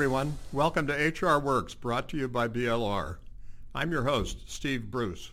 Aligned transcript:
everyone. 0.00 0.38
Welcome 0.50 0.86
to 0.86 0.94
HR 0.94 1.38
Works, 1.38 1.74
brought 1.74 2.08
to 2.08 2.16
you 2.16 2.26
by 2.26 2.48
BLR. 2.48 3.18
I'm 3.74 3.92
your 3.92 4.04
host, 4.04 4.50
Steve 4.50 4.90
Bruce. 4.90 5.30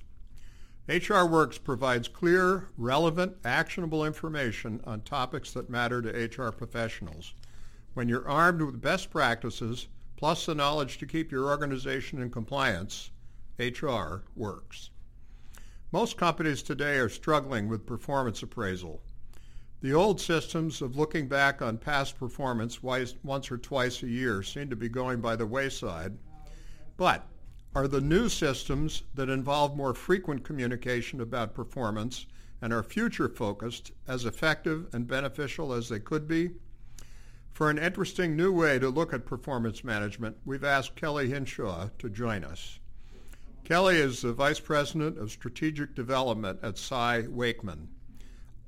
HR 0.89 1.23
Works 1.23 1.57
provides 1.57 2.09
clear, 2.09 2.67
relevant, 2.77 3.37
actionable 3.45 4.03
information 4.03 4.81
on 4.83 5.03
topics 5.03 5.53
that 5.53 5.69
matter 5.69 6.01
to 6.01 6.09
HR 6.09 6.51
professionals. 6.51 7.33
When 7.93 8.09
you're 8.09 8.27
armed 8.27 8.61
with 8.61 8.81
best 8.81 9.09
practices, 9.09 9.87
plus 10.17 10.45
the 10.45 10.53
knowledge 10.53 10.97
to 10.97 11.05
keep 11.05 11.31
your 11.31 11.45
organization 11.45 12.21
in 12.21 12.29
compliance, 12.29 13.11
HR 13.57 14.25
works. 14.35 14.89
Most 15.93 16.17
companies 16.17 16.61
today 16.61 16.97
are 16.97 17.07
struggling 17.07 17.69
with 17.69 17.85
performance 17.85 18.43
appraisal. 18.43 19.01
The 19.87 19.93
old 19.93 20.19
systems 20.19 20.81
of 20.81 20.97
looking 20.97 21.29
back 21.29 21.61
on 21.61 21.77
past 21.77 22.19
performance 22.19 22.83
once 22.83 23.49
or 23.49 23.57
twice 23.57 24.03
a 24.03 24.09
year 24.09 24.43
seem 24.43 24.69
to 24.69 24.75
be 24.75 24.89
going 24.89 25.21
by 25.21 25.37
the 25.37 25.45
wayside. 25.45 26.17
But 26.97 27.25
are 27.73 27.87
the 27.87 28.01
new 28.01 28.27
systems 28.27 29.03
that 29.13 29.29
involve 29.29 29.77
more 29.77 29.93
frequent 29.93 30.43
communication 30.43 31.21
about 31.21 31.53
performance 31.53 32.25
and 32.61 32.73
are 32.73 32.83
future 32.83 33.29
focused 33.29 33.93
as 34.09 34.25
effective 34.25 34.93
and 34.93 35.07
beneficial 35.07 35.71
as 35.71 35.87
they 35.87 36.01
could 36.01 36.27
be? 36.27 36.49
For 37.53 37.69
an 37.69 37.77
interesting 37.79 38.35
new 38.35 38.51
way 38.51 38.79
to 38.79 38.89
look 38.89 39.13
at 39.13 39.25
performance 39.25 39.85
management, 39.85 40.35
we've 40.43 40.65
asked 40.65 40.97
Kelly 40.97 41.29
Hinshaw 41.29 41.91
to 41.99 42.09
join 42.09 42.43
us. 42.43 42.79
Kelly 43.63 43.95
is 43.95 44.19
the 44.19 44.33
Vice 44.33 44.59
President 44.59 45.17
of 45.17 45.31
Strategic 45.31 45.95
Development 45.95 46.59
at 46.61 46.77
Cy 46.77 47.25
Wakeman. 47.29 47.87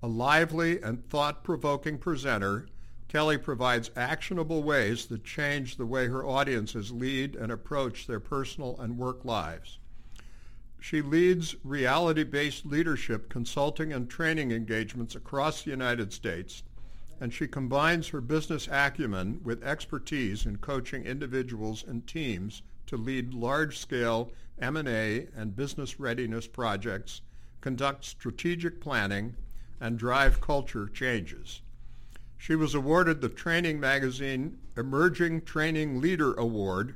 A 0.02 0.08
lively 0.08 0.82
and 0.82 1.06
thought-provoking 1.10 1.98
presenter, 1.98 2.68
Kelly 3.10 3.38
provides 3.38 3.92
actionable 3.98 4.64
ways 4.64 5.08
that 5.08 5.26
change 5.26 5.76
the 5.76 5.86
way 5.86 6.08
her 6.08 6.26
audiences 6.26 6.92
lead 6.92 7.36
and 7.36 7.52
approach 7.52 8.08
their 8.08 8.22
personal 8.22 8.80
and 8.80 8.98
work 8.98 9.26
lives. 9.26 9.78
She 10.80 11.02
leads 11.02 11.58
reality-based 11.66 12.66
leadership 12.66 13.28
consulting 13.28 13.92
and 13.92 14.10
training 14.10 14.52
engagements 14.52 15.16
across 15.16 15.64
the 15.64 15.72
United 15.72 16.14
States, 16.14 16.64
and 17.20 17.34
she 17.34 17.48
combines 17.48 18.08
her 18.08 18.22
business 18.22 18.70
acumen 18.72 19.42
with 19.44 19.62
expertise 19.64 20.46
in 20.46 20.60
coaching 20.60 21.04
individuals 21.04 21.84
and 21.86 22.08
teams 22.08 22.62
to 22.86 22.96
lead 22.96 23.34
large-scale 23.34 24.32
M&A 24.62 25.28
and 25.36 25.58
business 25.58 26.00
readiness 26.00 26.48
projects, 26.48 27.22
conduct 27.60 28.06
strategic 28.06 28.80
planning, 28.80 29.36
and 29.80 29.98
drive 29.98 30.42
culture 30.42 30.88
changes. 30.88 31.62
She 32.38 32.56
was 32.56 32.74
awarded 32.74 33.22
the 33.22 33.30
Training 33.30 33.80
Magazine 33.80 34.60
Emerging 34.78 35.42
Training 35.42 36.00
Leader 36.00 36.34
Award 36.34 36.96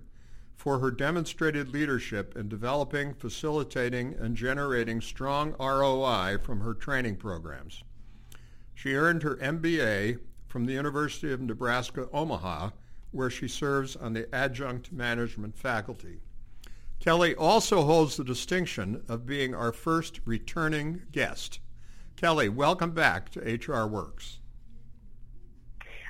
for 0.55 0.79
her 0.79 0.91
demonstrated 0.91 1.73
leadership 1.73 2.37
in 2.37 2.47
developing, 2.47 3.13
facilitating, 3.13 4.13
and 4.13 4.37
generating 4.37 5.01
strong 5.01 5.53
ROI 5.59 6.37
from 6.41 6.61
her 6.61 6.73
training 6.73 7.17
programs. 7.17 7.83
She 8.73 8.95
earned 8.95 9.23
her 9.23 9.35
MBA 9.35 10.19
from 10.47 10.65
the 10.65 10.73
University 10.73 11.33
of 11.33 11.41
Nebraska, 11.41 12.07
Omaha, 12.13 12.69
where 13.11 13.29
she 13.29 13.47
serves 13.47 13.95
on 13.95 14.13
the 14.13 14.33
adjunct 14.33 14.91
management 14.91 15.57
faculty. 15.57 16.21
Kelly 16.99 17.35
also 17.35 17.83
holds 17.83 18.15
the 18.15 18.23
distinction 18.23 19.03
of 19.09 19.25
being 19.25 19.53
our 19.53 19.73
first 19.73 20.21
returning 20.25 21.01
guest. 21.11 21.59
Kelly, 22.15 22.49
welcome 22.49 22.91
back 22.91 23.29
to 23.31 23.39
HR 23.39 23.87
Works. 23.87 24.39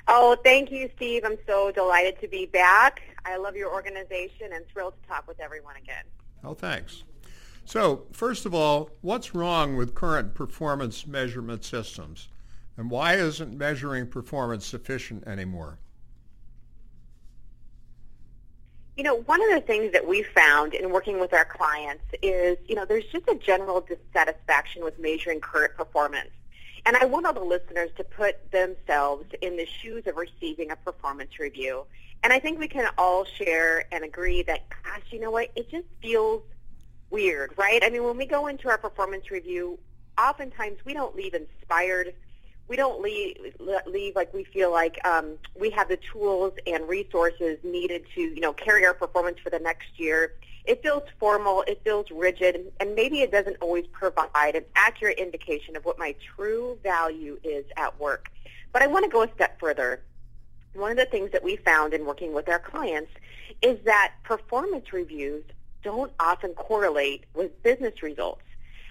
Oh, 0.06 0.36
thank 0.44 0.70
you, 0.70 0.90
Steve. 0.96 1.22
I'm 1.24 1.38
so 1.46 1.70
delighted 1.70 2.20
to 2.20 2.28
be 2.28 2.46
back. 2.46 3.00
I 3.24 3.36
love 3.36 3.56
your 3.56 3.72
organization 3.72 4.52
and 4.52 4.66
thrilled 4.68 4.94
to 5.02 5.08
talk 5.08 5.26
with 5.26 5.40
everyone 5.40 5.76
again. 5.76 6.04
Oh, 6.44 6.54
thanks. 6.54 7.04
So, 7.64 8.06
first 8.12 8.44
of 8.44 8.54
all, 8.54 8.90
what's 9.00 9.34
wrong 9.34 9.76
with 9.76 9.94
current 9.94 10.34
performance 10.34 11.06
measurement 11.06 11.64
systems? 11.64 12.28
And 12.76 12.90
why 12.90 13.14
isn't 13.14 13.56
measuring 13.56 14.08
performance 14.08 14.66
sufficient 14.66 15.26
anymore? 15.26 15.78
You 18.96 19.02
know, 19.02 19.16
one 19.22 19.42
of 19.42 19.50
the 19.50 19.60
things 19.60 19.92
that 19.92 20.06
we 20.06 20.22
found 20.22 20.72
in 20.72 20.90
working 20.90 21.18
with 21.18 21.32
our 21.32 21.44
clients 21.44 22.04
is, 22.22 22.56
you 22.66 22.76
know, 22.76 22.84
there's 22.84 23.06
just 23.06 23.26
a 23.28 23.34
general 23.34 23.80
dissatisfaction 23.80 24.84
with 24.84 24.98
measuring 25.00 25.40
current 25.40 25.74
performance. 25.76 26.30
And 26.86 26.96
I 26.96 27.04
want 27.06 27.26
all 27.26 27.32
the 27.32 27.40
listeners 27.40 27.90
to 27.96 28.04
put 28.04 28.52
themselves 28.52 29.24
in 29.40 29.56
the 29.56 29.66
shoes 29.66 30.06
of 30.06 30.16
receiving 30.16 30.70
a 30.70 30.76
performance 30.76 31.40
review. 31.40 31.86
And 32.22 32.32
I 32.32 32.38
think 32.38 32.58
we 32.58 32.68
can 32.68 32.88
all 32.96 33.24
share 33.24 33.84
and 33.90 34.04
agree 34.04 34.42
that, 34.42 34.68
gosh, 34.68 35.02
you 35.10 35.18
know 35.18 35.30
what, 35.30 35.50
it 35.56 35.70
just 35.70 35.86
feels 36.00 36.42
weird, 37.10 37.52
right? 37.56 37.82
I 37.84 37.90
mean, 37.90 38.04
when 38.04 38.16
we 38.16 38.26
go 38.26 38.46
into 38.46 38.68
our 38.68 38.78
performance 38.78 39.30
review, 39.30 39.78
oftentimes 40.18 40.78
we 40.84 40.94
don't 40.94 41.16
leave 41.16 41.34
inspired 41.34 42.14
we 42.68 42.76
don't 42.76 43.00
leave, 43.02 43.36
leave 43.86 44.16
like 44.16 44.32
we 44.32 44.44
feel 44.44 44.70
like 44.70 44.98
um, 45.06 45.34
we 45.58 45.70
have 45.70 45.88
the 45.88 45.98
tools 46.12 46.52
and 46.66 46.88
resources 46.88 47.58
needed 47.62 48.04
to, 48.14 48.20
you 48.20 48.40
know, 48.40 48.52
carry 48.52 48.86
our 48.86 48.94
performance 48.94 49.38
for 49.38 49.50
the 49.50 49.58
next 49.58 49.88
year. 49.96 50.34
It 50.64 50.82
feels 50.82 51.02
formal, 51.20 51.62
it 51.66 51.82
feels 51.84 52.10
rigid, 52.10 52.72
and 52.80 52.94
maybe 52.94 53.20
it 53.20 53.30
doesn't 53.30 53.56
always 53.60 53.86
provide 53.88 54.54
an 54.54 54.64
accurate 54.74 55.18
indication 55.18 55.76
of 55.76 55.84
what 55.84 55.98
my 55.98 56.14
true 56.34 56.78
value 56.82 57.38
is 57.44 57.66
at 57.76 57.98
work. 58.00 58.30
But 58.72 58.80
I 58.80 58.86
want 58.86 59.04
to 59.04 59.10
go 59.10 59.22
a 59.22 59.32
step 59.34 59.60
further. 59.60 60.00
One 60.72 60.90
of 60.90 60.96
the 60.96 61.04
things 61.04 61.32
that 61.32 61.44
we 61.44 61.56
found 61.56 61.92
in 61.92 62.06
working 62.06 62.32
with 62.32 62.48
our 62.48 62.58
clients 62.58 63.12
is 63.60 63.78
that 63.84 64.14
performance 64.22 64.92
reviews 64.92 65.44
don't 65.82 66.12
often 66.18 66.54
correlate 66.54 67.24
with 67.34 67.62
business 67.62 68.02
results. 68.02 68.42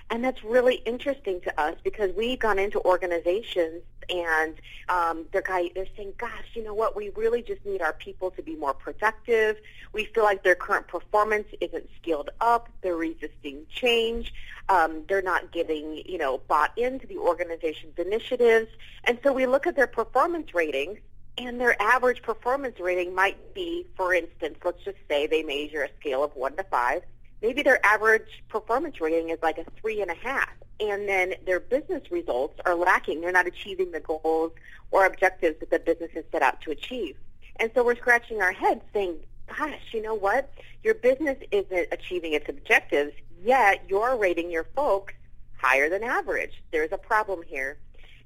And 0.10 0.24
that's 0.24 0.44
really 0.44 0.76
interesting 0.86 1.42
to 1.42 1.60
us 1.60 1.76
because 1.84 2.12
we've 2.16 2.40
gone 2.40 2.60
into 2.60 2.80
organizations 2.82 3.82
and 4.10 4.56
um, 4.90 5.26
they're, 5.32 5.44
they're 5.74 5.88
saying, 5.96 6.14
gosh, 6.18 6.46
you 6.54 6.64
know 6.64 6.74
what, 6.74 6.96
we 6.96 7.10
really 7.10 7.42
just 7.42 7.66
need 7.66 7.82
our 7.82 7.94
people 7.94 8.32
to 8.32 8.44
be 8.44 8.56
more 8.56 8.74
productive. 8.74 9.58
We 9.92 10.06
feel 10.06 10.24
like 10.24 10.44
their 10.44 10.56
current 10.56 10.88
performance 10.88 11.48
isn't 11.62 11.90
scaled 12.02 12.30
up. 12.42 12.70
They're 12.82 12.96
resisting 12.96 13.66
change. 13.70 14.34
Um, 14.70 15.04
they're 15.08 15.22
not 15.22 15.52
getting, 15.52 16.04
you 16.06 16.18
know, 16.18 16.40
bought 16.48 16.78
into 16.78 17.08
the 17.08 17.18
organization's 17.18 17.98
initiatives. 17.98 18.70
And 19.06 19.20
so 19.24 19.34
we 19.34 19.46
look 19.46 19.68
at 19.68 19.76
their 19.76 19.88
performance 19.88 20.54
ratings 20.54 21.00
and 21.38 21.60
their 21.60 21.82
average 21.82 22.22
performance 22.22 22.80
rating 22.80 23.16
might 23.16 23.54
be, 23.54 23.88
for 23.96 24.14
instance, 24.14 24.58
let's 24.64 24.84
just 24.84 24.98
say 25.10 25.28
they 25.28 25.44
measure 25.44 25.84
a 25.84 25.90
scale 26.00 26.24
of 26.24 26.36
1 26.36 26.56
to 26.58 26.64
5 26.64 27.02
maybe 27.44 27.62
their 27.62 27.86
average 27.86 28.44
performance 28.48 29.00
rating 29.00 29.30
is 29.30 29.38
like 29.44 29.60
a 29.60 29.66
three 29.80 30.02
and 30.02 30.10
a 30.10 30.16
half 30.16 30.50
and 30.80 31.08
then 31.08 31.36
their 31.46 31.60
business 31.60 32.12
results 32.12 32.60
are 32.66 32.76
lacking. 32.76 33.22
They're 33.22 33.32
not 33.32 33.48
achieving 33.48 33.92
the 33.92 34.00
goals 34.00 34.52
or 34.92 35.06
objectives 35.06 35.60
that 35.60 35.70
the 35.70 35.80
business 35.80 36.12
has 36.14 36.24
set 36.32 36.42
out 36.42 36.62
to 36.62 36.72
achieve. 36.72 37.16
And 37.58 37.72
so 37.76 37.84
we're 37.84 37.96
scratching 37.96 38.42
our 38.42 38.52
heads 38.52 38.82
saying, 38.94 39.18
gosh, 39.56 39.80
you 39.92 40.02
know 40.02 40.16
what? 40.16 40.52
Your 40.84 40.96
business 40.96 41.38
isn't 41.52 41.88
achieving 41.92 42.34
its 42.34 42.50
objectives, 42.50 43.14
yet 43.44 43.84
you're 43.88 44.18
rating 44.18 44.50
your 44.50 44.66
folks 44.76 45.14
higher 45.58 45.90
than 45.90 46.04
average. 46.04 46.62
There's 46.72 46.92
a 46.92 46.98
problem 46.98 47.44
here. 47.44 47.78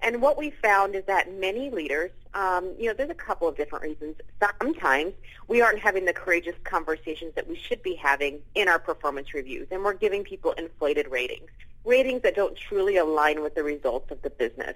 And 0.01 0.21
what 0.21 0.37
we 0.37 0.51
found 0.51 0.95
is 0.95 1.03
that 1.05 1.33
many 1.33 1.69
leaders, 1.69 2.11
um, 2.33 2.73
you 2.77 2.85
know, 2.85 2.93
there's 2.93 3.09
a 3.09 3.15
couple 3.15 3.47
of 3.47 3.57
different 3.57 3.83
reasons. 3.83 4.15
Sometimes 4.59 5.13
we 5.47 5.61
aren't 5.61 5.79
having 5.79 6.05
the 6.05 6.13
courageous 6.13 6.55
conversations 6.63 7.33
that 7.35 7.47
we 7.47 7.55
should 7.55 7.81
be 7.81 7.95
having 7.95 8.39
in 8.53 8.67
our 8.67 8.79
performance 8.79 9.33
reviews, 9.33 9.67
and 9.71 9.83
we're 9.83 9.93
giving 9.93 10.23
people 10.23 10.51
inflated 10.51 11.07
ratings, 11.09 11.49
ratings 11.83 12.21
that 12.21 12.35
don't 12.35 12.55
truly 12.55 12.97
align 12.97 13.41
with 13.41 13.55
the 13.55 13.63
results 13.63 14.11
of 14.11 14.21
the 14.21 14.29
business. 14.29 14.75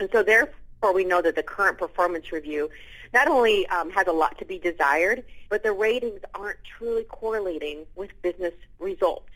And 0.00 0.08
so 0.10 0.22
therefore 0.22 0.92
we 0.92 1.04
know 1.04 1.22
that 1.22 1.36
the 1.36 1.42
current 1.44 1.78
performance 1.78 2.32
review 2.32 2.68
not 3.14 3.28
only 3.28 3.66
um, 3.68 3.90
has 3.90 4.06
a 4.08 4.12
lot 4.12 4.38
to 4.38 4.44
be 4.44 4.58
desired, 4.58 5.22
but 5.50 5.62
the 5.62 5.72
ratings 5.72 6.20
aren't 6.34 6.58
truly 6.64 7.04
correlating 7.04 7.86
with 7.94 8.10
business 8.22 8.54
results 8.80 9.28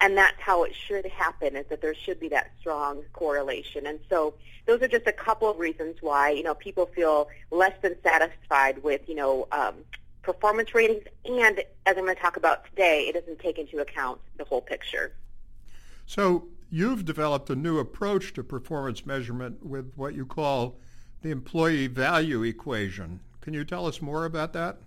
and 0.00 0.16
that's 0.16 0.40
how 0.40 0.64
it 0.64 0.74
should 0.74 1.06
happen 1.06 1.56
is 1.56 1.66
that 1.68 1.80
there 1.80 1.94
should 1.94 2.20
be 2.20 2.28
that 2.28 2.50
strong 2.60 3.02
correlation. 3.12 3.86
And 3.86 3.98
so 4.08 4.34
those 4.66 4.82
are 4.82 4.88
just 4.88 5.06
a 5.06 5.12
couple 5.12 5.48
of 5.48 5.58
reasons 5.58 5.96
why 6.00 6.30
you 6.30 6.42
know 6.42 6.54
people 6.54 6.86
feel 6.86 7.28
less 7.50 7.74
than 7.82 7.96
satisfied 8.02 8.82
with 8.82 9.08
you 9.08 9.14
know 9.14 9.46
um, 9.52 9.74
performance 10.22 10.74
ratings. 10.74 11.04
And 11.24 11.60
as 11.86 11.96
i'm 11.96 12.04
going 12.04 12.14
to 12.14 12.20
talk 12.20 12.36
about 12.36 12.64
today 12.66 13.06
it 13.08 13.14
doesn't 13.14 13.38
take 13.38 13.58
into 13.58 13.78
account 13.78 14.20
the 14.36 14.44
whole 14.44 14.62
picture. 14.62 15.12
So 16.06 16.48
you've 16.70 17.04
developed 17.04 17.48
a 17.50 17.56
new 17.56 17.78
approach 17.78 18.32
to 18.34 18.42
performance 18.42 19.06
measurement 19.06 19.64
with 19.64 19.92
what 19.96 20.14
you 20.14 20.26
call 20.26 20.78
the 21.22 21.30
employee 21.30 21.86
value 21.86 22.42
equation. 22.42 23.20
Can 23.40 23.54
you 23.54 23.64
tell 23.64 23.86
us 23.86 24.02
more 24.02 24.24
about 24.24 24.52
that 24.54 24.78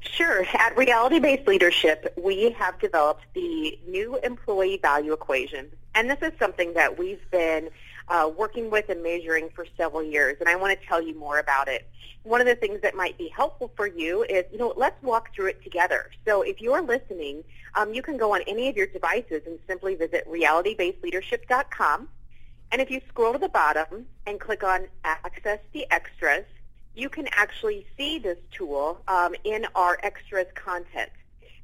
Sure. 0.00 0.44
At 0.54 0.76
Reality 0.76 1.18
Based 1.18 1.46
Leadership, 1.46 2.12
we 2.16 2.50
have 2.52 2.78
developed 2.78 3.24
the 3.34 3.78
new 3.86 4.16
employee 4.18 4.78
value 4.80 5.12
equation. 5.12 5.68
And 5.94 6.08
this 6.08 6.18
is 6.22 6.32
something 6.38 6.74
that 6.74 6.98
we've 6.98 7.28
been 7.30 7.70
uh, 8.08 8.30
working 8.36 8.70
with 8.70 8.88
and 8.88 9.02
measuring 9.02 9.50
for 9.50 9.66
several 9.76 10.02
years, 10.02 10.36
and 10.40 10.48
I 10.48 10.56
want 10.56 10.78
to 10.78 10.86
tell 10.86 11.02
you 11.02 11.18
more 11.18 11.38
about 11.38 11.68
it. 11.68 11.88
One 12.22 12.40
of 12.40 12.46
the 12.46 12.54
things 12.54 12.80
that 12.82 12.94
might 12.94 13.16
be 13.18 13.28
helpful 13.28 13.70
for 13.76 13.86
you 13.86 14.24
is, 14.24 14.44
you 14.52 14.58
know, 14.58 14.72
let's 14.76 15.00
walk 15.02 15.34
through 15.34 15.46
it 15.46 15.62
together. 15.62 16.10
So 16.26 16.42
if 16.42 16.60
you're 16.60 16.82
listening, 16.82 17.44
um, 17.74 17.94
you 17.94 18.02
can 18.02 18.16
go 18.16 18.34
on 18.34 18.42
any 18.46 18.68
of 18.68 18.76
your 18.76 18.86
devices 18.86 19.42
and 19.46 19.58
simply 19.66 19.94
visit 19.94 20.26
realitybasedleadership.com. 20.28 22.08
And 22.70 22.82
if 22.82 22.90
you 22.90 23.00
scroll 23.08 23.32
to 23.32 23.38
the 23.38 23.48
bottom 23.48 24.06
and 24.26 24.38
click 24.38 24.62
on 24.62 24.88
Access 25.04 25.60
the 25.72 25.86
Extras, 25.90 26.44
you 26.98 27.08
can 27.08 27.28
actually 27.30 27.86
see 27.96 28.18
this 28.18 28.38
tool 28.50 29.00
um, 29.06 29.34
in 29.44 29.66
our 29.74 29.98
extras 30.02 30.46
content. 30.54 31.10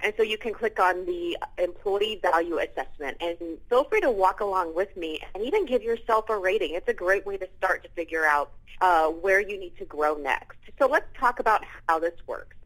And 0.00 0.12
so 0.16 0.22
you 0.22 0.38
can 0.38 0.52
click 0.52 0.78
on 0.78 1.06
the 1.06 1.36
employee 1.58 2.20
value 2.22 2.58
assessment 2.58 3.16
and 3.20 3.36
feel 3.68 3.84
free 3.84 4.00
to 4.02 4.10
walk 4.10 4.40
along 4.40 4.74
with 4.74 4.94
me 4.96 5.18
and 5.34 5.42
even 5.42 5.66
give 5.66 5.82
yourself 5.82 6.28
a 6.28 6.36
rating. 6.36 6.74
It's 6.74 6.88
a 6.88 6.94
great 6.94 7.26
way 7.26 7.36
to 7.38 7.48
start 7.58 7.82
to 7.84 7.88
figure 7.90 8.24
out 8.24 8.52
uh, 8.80 9.08
where 9.08 9.40
you 9.40 9.58
need 9.58 9.76
to 9.78 9.84
grow 9.84 10.14
next. 10.14 10.58
So 10.78 10.86
let's 10.86 11.06
talk 11.18 11.40
about 11.40 11.64
how 11.88 11.98
this 11.98 12.14
works. 12.26 12.56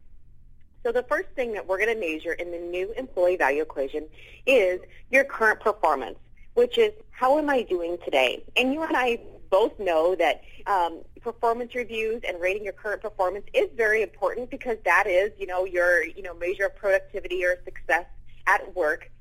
So 0.83 0.91
the 0.91 1.03
first 1.03 1.29
thing 1.29 1.53
that 1.53 1.67
we're 1.67 1.77
going 1.77 1.93
to 1.93 1.99
measure 1.99 2.33
in 2.33 2.51
the 2.51 2.57
new 2.57 2.93
employee 2.93 3.37
value 3.37 3.61
equation 3.61 4.05
is 4.45 4.79
your 5.09 5.23
current 5.23 5.59
performance, 5.59 6.17
which 6.53 6.77
is 6.77 6.91
how 7.11 7.37
am 7.37 7.49
I 7.49 7.63
doing 7.63 7.97
today? 8.03 8.43
And 8.55 8.73
you 8.73 8.83
and 8.83 8.95
I 8.95 9.19
both 9.49 9.77
know 9.79 10.15
that 10.15 10.41
um, 10.67 10.99
performance 11.21 11.75
reviews 11.75 12.21
and 12.27 12.39
rating 12.39 12.63
your 12.63 12.73
current 12.73 13.01
performance 13.01 13.45
is 13.53 13.69
very 13.75 14.01
important 14.01 14.49
because 14.49 14.77
that 14.85 15.07
is, 15.07 15.31
you 15.37 15.47
know, 15.47 15.65
your, 15.65 16.03
you 16.03 16.21
know, 16.21 16.33
measure 16.35 16.65
of 16.65 16.75
productivity 16.75 17.43
or 17.43 17.57
success 17.65 18.05
at 18.47 18.75
work. 18.75 19.11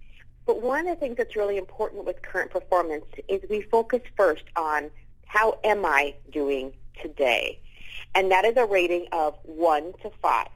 But 0.46 0.62
one 0.62 0.88
of 0.88 0.96
the 0.96 1.00
things 1.00 1.16
that's 1.16 1.36
really 1.36 1.58
important 1.58 2.04
with 2.04 2.22
current 2.22 2.50
performance 2.50 3.04
is 3.28 3.42
we 3.50 3.62
focus 3.62 4.00
first 4.16 4.44
on 4.56 4.90
how 5.26 5.58
am 5.62 5.84
I 5.84 6.14
doing 6.32 6.72
today? 7.02 7.60
And 8.14 8.30
that 8.30 8.44
is 8.44 8.56
a 8.56 8.64
rating 8.64 9.06
of 9.12 9.36
1 9.44 9.92
to 10.02 10.10
5. 10.22 10.46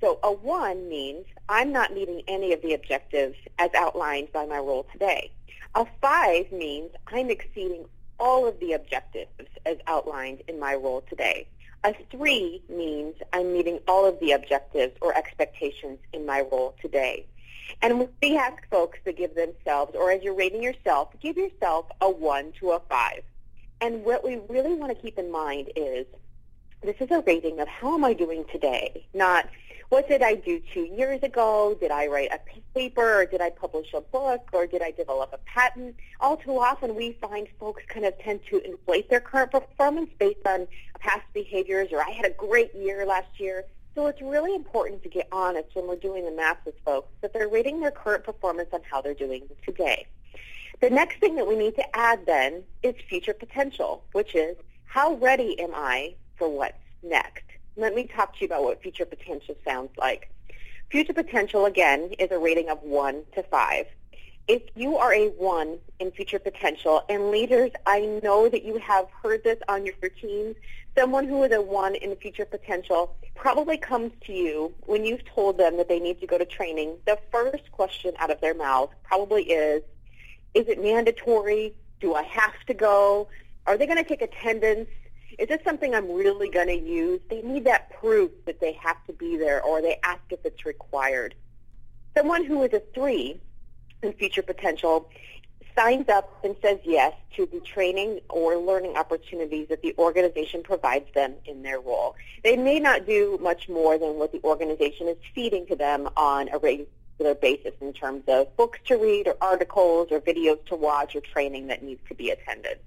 So 0.00 0.18
a 0.22 0.32
1 0.32 0.88
means 0.88 1.26
I'm 1.48 1.72
not 1.72 1.94
meeting 1.94 2.22
any 2.26 2.52
of 2.52 2.60
the 2.60 2.74
objectives 2.74 3.36
as 3.58 3.70
outlined 3.74 4.32
by 4.32 4.46
my 4.46 4.58
role 4.58 4.86
today. 4.92 5.30
A 5.74 5.86
5 6.00 6.52
means 6.52 6.90
I'm 7.06 7.30
exceeding 7.30 7.86
all 8.18 8.46
of 8.46 8.58
the 8.60 8.72
objectives 8.72 9.30
as 9.64 9.76
outlined 9.86 10.42
in 10.48 10.58
my 10.58 10.74
role 10.74 11.02
today. 11.08 11.46
A 11.84 11.94
3 12.10 12.62
means 12.68 13.14
I'm 13.32 13.52
meeting 13.52 13.78
all 13.86 14.06
of 14.06 14.18
the 14.20 14.32
objectives 14.32 14.96
or 15.00 15.16
expectations 15.16 15.98
in 16.12 16.26
my 16.26 16.40
role 16.40 16.74
today. 16.80 17.26
And 17.82 18.08
we 18.22 18.36
ask 18.36 18.66
folks 18.70 18.98
to 19.04 19.12
give 19.12 19.34
themselves, 19.34 19.94
or 19.94 20.10
as 20.10 20.22
you're 20.22 20.34
rating 20.34 20.62
yourself, 20.62 21.08
give 21.20 21.36
yourself 21.36 21.86
a 22.00 22.10
1 22.10 22.52
to 22.60 22.72
a 22.72 22.80
5. 22.80 23.22
And 23.80 24.04
what 24.04 24.24
we 24.24 24.40
really 24.48 24.74
want 24.74 24.96
to 24.96 25.00
keep 25.00 25.18
in 25.18 25.30
mind 25.30 25.70
is 25.76 26.06
this 26.82 26.96
is 27.00 27.10
a 27.10 27.20
rating 27.26 27.60
of 27.60 27.68
how 27.68 27.94
am 27.94 28.04
I 28.04 28.12
doing 28.12 28.44
today, 28.52 29.06
not 29.14 29.48
what 29.88 30.08
did 30.08 30.20
I 30.20 30.34
do 30.34 30.60
two 30.74 30.84
years 30.84 31.22
ago? 31.22 31.76
Did 31.78 31.92
I 31.92 32.08
write 32.08 32.30
a 32.32 32.40
paper 32.74 33.20
or 33.20 33.26
did 33.26 33.40
I 33.40 33.50
publish 33.50 33.94
a 33.94 34.00
book 34.00 34.48
or 34.52 34.66
did 34.66 34.82
I 34.82 34.90
develop 34.90 35.32
a 35.32 35.38
patent? 35.38 35.94
All 36.20 36.36
too 36.36 36.58
often 36.58 36.96
we 36.96 37.12
find 37.12 37.46
folks 37.60 37.84
kind 37.86 38.04
of 38.04 38.18
tend 38.18 38.40
to 38.50 38.58
inflate 38.64 39.08
their 39.08 39.20
current 39.20 39.52
performance 39.52 40.10
based 40.18 40.44
on 40.44 40.66
past 40.98 41.22
behaviors 41.32 41.92
or 41.92 42.02
I 42.02 42.10
had 42.10 42.26
a 42.26 42.30
great 42.30 42.74
year 42.74 43.06
last 43.06 43.38
year. 43.38 43.64
So 43.94 44.08
it's 44.08 44.20
really 44.20 44.54
important 44.54 45.04
to 45.04 45.08
get 45.08 45.28
honest 45.30 45.68
when 45.74 45.86
we're 45.86 45.96
doing 45.96 46.24
the 46.24 46.32
math 46.32 46.58
with 46.66 46.74
folks 46.84 47.08
that 47.20 47.32
they're 47.32 47.48
rating 47.48 47.80
their 47.80 47.92
current 47.92 48.24
performance 48.24 48.70
on 48.72 48.80
how 48.90 49.00
they're 49.00 49.14
doing 49.14 49.48
today. 49.64 50.06
The 50.80 50.90
next 50.90 51.20
thing 51.20 51.36
that 51.36 51.46
we 51.46 51.54
need 51.56 51.76
to 51.76 51.96
add 51.96 52.26
then 52.26 52.64
is 52.82 52.96
future 53.08 53.32
potential, 53.32 54.02
which 54.12 54.34
is 54.34 54.56
how 54.84 55.14
ready 55.14 55.58
am 55.60 55.70
I 55.74 56.16
for 56.36 56.48
what's 56.48 56.74
next? 57.02 57.44
Let 57.76 57.94
me 57.94 58.04
talk 58.04 58.34
to 58.34 58.40
you 58.40 58.46
about 58.46 58.64
what 58.64 58.82
future 58.82 59.04
potential 59.04 59.56
sounds 59.64 59.90
like. 59.96 60.30
Future 60.90 61.12
potential, 61.12 61.66
again, 61.66 62.12
is 62.18 62.30
a 62.30 62.38
rating 62.38 62.68
of 62.68 62.82
1 62.82 63.22
to 63.34 63.42
5. 63.42 63.86
If 64.48 64.62
you 64.76 64.96
are 64.96 65.12
a 65.12 65.28
1 65.30 65.78
in 65.98 66.12
future 66.12 66.38
potential, 66.38 67.04
and 67.08 67.30
leaders, 67.30 67.72
I 67.84 68.20
know 68.22 68.48
that 68.48 68.64
you 68.64 68.78
have 68.78 69.08
heard 69.22 69.42
this 69.42 69.58
on 69.68 69.84
your 69.84 70.08
teams, 70.20 70.54
someone 70.96 71.26
who 71.26 71.42
is 71.42 71.52
a 71.52 71.60
1 71.60 71.96
in 71.96 72.14
future 72.16 72.44
potential 72.44 73.16
probably 73.34 73.76
comes 73.76 74.12
to 74.26 74.32
you 74.32 74.72
when 74.86 75.04
you've 75.04 75.24
told 75.24 75.58
them 75.58 75.76
that 75.76 75.88
they 75.88 75.98
need 75.98 76.20
to 76.20 76.26
go 76.26 76.38
to 76.38 76.44
training. 76.44 76.96
The 77.06 77.18
first 77.32 77.70
question 77.72 78.14
out 78.18 78.30
of 78.30 78.40
their 78.40 78.54
mouth 78.54 78.90
probably 79.02 79.42
is, 79.50 79.82
is 80.54 80.68
it 80.68 80.82
mandatory? 80.82 81.74
Do 82.00 82.14
I 82.14 82.22
have 82.22 82.54
to 82.68 82.74
go? 82.74 83.28
Are 83.66 83.76
they 83.76 83.86
going 83.86 83.98
to 83.98 84.08
take 84.08 84.22
attendance? 84.22 84.88
Is 85.38 85.48
this 85.48 85.60
something 85.64 85.94
I'm 85.94 86.10
really 86.10 86.48
going 86.48 86.68
to 86.68 86.78
use? 86.78 87.20
They 87.28 87.42
need 87.42 87.64
that 87.64 87.90
proof 87.90 88.30
that 88.46 88.60
they 88.60 88.72
have 88.74 89.04
to 89.06 89.12
be 89.12 89.36
there 89.36 89.62
or 89.62 89.82
they 89.82 89.98
ask 90.02 90.22
if 90.30 90.44
it's 90.44 90.64
required. 90.64 91.34
Someone 92.16 92.44
who 92.44 92.62
is 92.62 92.72
a 92.72 92.80
three 92.94 93.40
in 94.02 94.12
future 94.14 94.42
potential 94.42 95.10
signs 95.76 96.08
up 96.08 96.38
and 96.42 96.56
says 96.62 96.78
yes 96.84 97.12
to 97.36 97.46
the 97.46 97.60
training 97.60 98.20
or 98.30 98.56
learning 98.56 98.96
opportunities 98.96 99.68
that 99.68 99.82
the 99.82 99.94
organization 99.98 100.62
provides 100.62 101.06
them 101.14 101.34
in 101.44 101.62
their 101.62 101.80
role. 101.80 102.16
They 102.42 102.56
may 102.56 102.80
not 102.80 103.06
do 103.06 103.38
much 103.42 103.68
more 103.68 103.98
than 103.98 104.14
what 104.14 104.32
the 104.32 104.40
organization 104.42 105.08
is 105.08 105.18
feeding 105.34 105.66
to 105.66 105.76
them 105.76 106.08
on 106.16 106.48
a 106.48 106.58
regular 106.58 107.34
basis 107.34 107.74
in 107.82 107.92
terms 107.92 108.22
of 108.28 108.56
books 108.56 108.78
to 108.86 108.96
read 108.96 109.28
or 109.28 109.36
articles 109.42 110.08
or 110.10 110.20
videos 110.20 110.64
to 110.66 110.76
watch 110.76 111.14
or 111.14 111.20
training 111.20 111.66
that 111.66 111.82
needs 111.82 112.00
to 112.08 112.14
be 112.14 112.30
attended. 112.30 112.78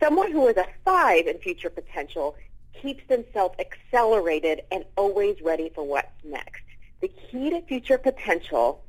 Someone 0.00 0.32
who 0.32 0.46
is 0.48 0.56
a 0.56 0.66
five 0.84 1.26
in 1.26 1.38
future 1.38 1.70
potential 1.70 2.36
keeps 2.80 3.06
themselves 3.08 3.54
accelerated 3.58 4.62
and 4.70 4.84
always 4.96 5.40
ready 5.40 5.70
for 5.74 5.84
what's 5.84 6.24
next. 6.24 6.62
The 7.00 7.08
key 7.08 7.50
to 7.50 7.62
future 7.62 7.98
potential 7.98 8.82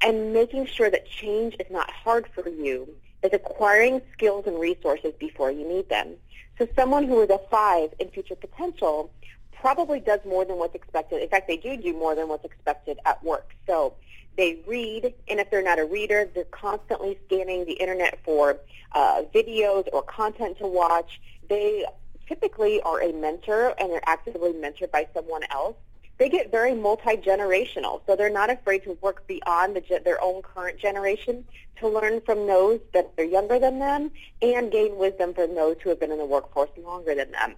and 0.00 0.32
making 0.32 0.66
sure 0.66 0.90
that 0.90 1.08
change 1.08 1.56
is 1.58 1.70
not 1.70 1.90
hard 1.90 2.28
for 2.34 2.48
you 2.48 2.88
is 3.22 3.30
acquiring 3.32 4.00
skills 4.12 4.46
and 4.46 4.58
resources 4.58 5.12
before 5.18 5.50
you 5.50 5.66
need 5.68 5.88
them. 5.88 6.14
So 6.58 6.68
someone 6.76 7.04
who 7.04 7.20
is 7.22 7.30
a 7.30 7.40
five 7.50 7.92
in 7.98 8.08
future 8.08 8.36
potential 8.36 9.10
probably 9.52 10.00
does 10.00 10.20
more 10.24 10.44
than 10.44 10.56
what's 10.56 10.74
expected. 10.74 11.22
In 11.22 11.28
fact, 11.28 11.48
they 11.48 11.56
do 11.56 11.76
do 11.76 11.92
more 11.92 12.14
than 12.14 12.28
what's 12.28 12.44
expected 12.44 12.98
at 13.04 13.22
work. 13.24 13.54
So 13.66 13.94
they 14.38 14.60
read, 14.68 15.12
and 15.28 15.40
if 15.40 15.50
they're 15.50 15.62
not 15.62 15.80
a 15.80 15.84
reader, 15.84 16.30
they're 16.32 16.44
constantly 16.44 17.18
scanning 17.26 17.64
the 17.64 17.72
internet 17.72 18.20
for 18.24 18.56
uh, 18.92 19.22
videos 19.34 19.88
or 19.92 20.00
content 20.02 20.56
to 20.58 20.66
watch. 20.66 21.20
They 21.48 21.84
typically 22.28 22.80
are 22.82 23.02
a 23.02 23.12
mentor, 23.12 23.74
and 23.78 23.90
they're 23.90 24.00
actively 24.08 24.52
mentored 24.52 24.92
by 24.92 25.08
someone 25.12 25.42
else. 25.50 25.74
They 26.18 26.28
get 26.28 26.52
very 26.52 26.72
multi-generational, 26.72 28.00
so 28.06 28.14
they're 28.14 28.30
not 28.30 28.48
afraid 28.48 28.84
to 28.84 28.96
work 29.00 29.26
beyond 29.26 29.74
the, 29.74 30.00
their 30.04 30.22
own 30.22 30.42
current 30.42 30.78
generation 30.78 31.44
to 31.80 31.88
learn 31.88 32.20
from 32.20 32.46
those 32.46 32.78
that 32.94 33.10
are 33.18 33.24
younger 33.24 33.58
than 33.58 33.80
them 33.80 34.12
and 34.40 34.70
gain 34.70 34.96
wisdom 34.98 35.34
from 35.34 35.56
those 35.56 35.76
who 35.82 35.90
have 35.90 35.98
been 35.98 36.12
in 36.12 36.18
the 36.18 36.24
workforce 36.24 36.70
longer 36.78 37.14
than 37.14 37.32
them. 37.32 37.56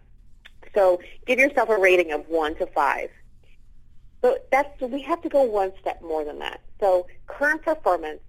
So 0.75 1.01
give 1.27 1.39
yourself 1.39 1.69
a 1.69 1.79
rating 1.79 2.13
of 2.13 2.27
1 2.29 2.55
to 2.57 2.67
5. 2.67 3.11
But 4.23 4.49
that's 4.51 4.81
we 4.81 5.03
have 5.03 5.21
to 5.23 5.29
go 5.29 5.43
one 5.43 5.73
step 5.81 6.03
more 6.03 6.25
than 6.25 6.39
that. 6.41 6.61
So 6.81 7.07
current 7.27 7.63
performance 7.63 8.21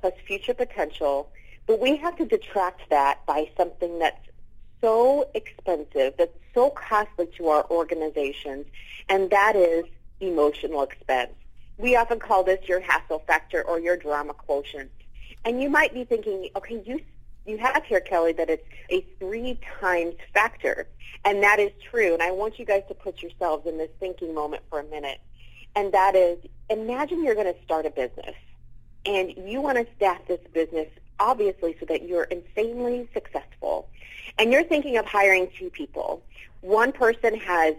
plus 0.00 0.12
future 0.26 0.54
potential, 0.54 1.30
but 1.66 1.80
we 1.80 1.96
have 1.96 2.16
to 2.16 2.26
detract 2.26 2.88
that 2.90 3.24
by 3.26 3.48
something 3.56 3.98
that's 3.98 4.18
so 4.80 5.28
expensive, 5.34 6.14
that's 6.18 6.36
so 6.54 6.70
costly 6.70 7.26
to 7.36 7.48
our 7.48 7.70
organizations, 7.70 8.66
and 9.08 9.30
that 9.30 9.54
is 9.54 9.84
emotional 10.20 10.82
expense. 10.82 11.32
We 11.78 11.96
often 11.96 12.18
call 12.18 12.44
this 12.44 12.68
your 12.68 12.80
hassle 12.80 13.22
factor 13.26 13.62
or 13.62 13.78
your 13.78 13.96
drama 13.96 14.34
quotient. 14.34 14.90
And 15.44 15.62
you 15.62 15.70
might 15.70 15.94
be 15.94 16.04
thinking, 16.04 16.50
okay, 16.56 16.82
you 16.84 17.00
you 17.46 17.56
have 17.56 17.84
here, 17.84 18.00
Kelly, 18.00 18.32
that 18.34 18.50
it's 18.50 18.66
a 18.90 19.00
three 19.18 19.58
times 19.80 20.14
factor. 20.34 20.86
And 21.24 21.42
that 21.42 21.58
is 21.58 21.72
true. 21.90 22.12
And 22.12 22.22
I 22.22 22.30
want 22.30 22.58
you 22.58 22.66
guys 22.66 22.82
to 22.88 22.94
put 22.94 23.22
yourselves 23.22 23.66
in 23.66 23.78
this 23.78 23.90
thinking 23.98 24.34
moment 24.34 24.62
for 24.68 24.80
a 24.80 24.84
minute 24.84 25.20
and 25.76 25.92
that 25.92 26.14
is 26.14 26.38
imagine 26.68 27.24
you're 27.24 27.34
going 27.34 27.52
to 27.52 27.62
start 27.62 27.86
a 27.86 27.90
business 27.90 28.34
and 29.06 29.32
you 29.36 29.60
want 29.60 29.78
to 29.78 29.86
staff 29.96 30.20
this 30.28 30.40
business 30.52 30.88
obviously 31.18 31.76
so 31.78 31.86
that 31.86 32.08
you're 32.08 32.24
insanely 32.24 33.08
successful 33.12 33.88
and 34.38 34.52
you're 34.52 34.64
thinking 34.64 34.96
of 34.96 35.04
hiring 35.04 35.48
two 35.58 35.70
people. 35.70 36.22
One 36.62 36.92
person 36.92 37.38
has 37.38 37.74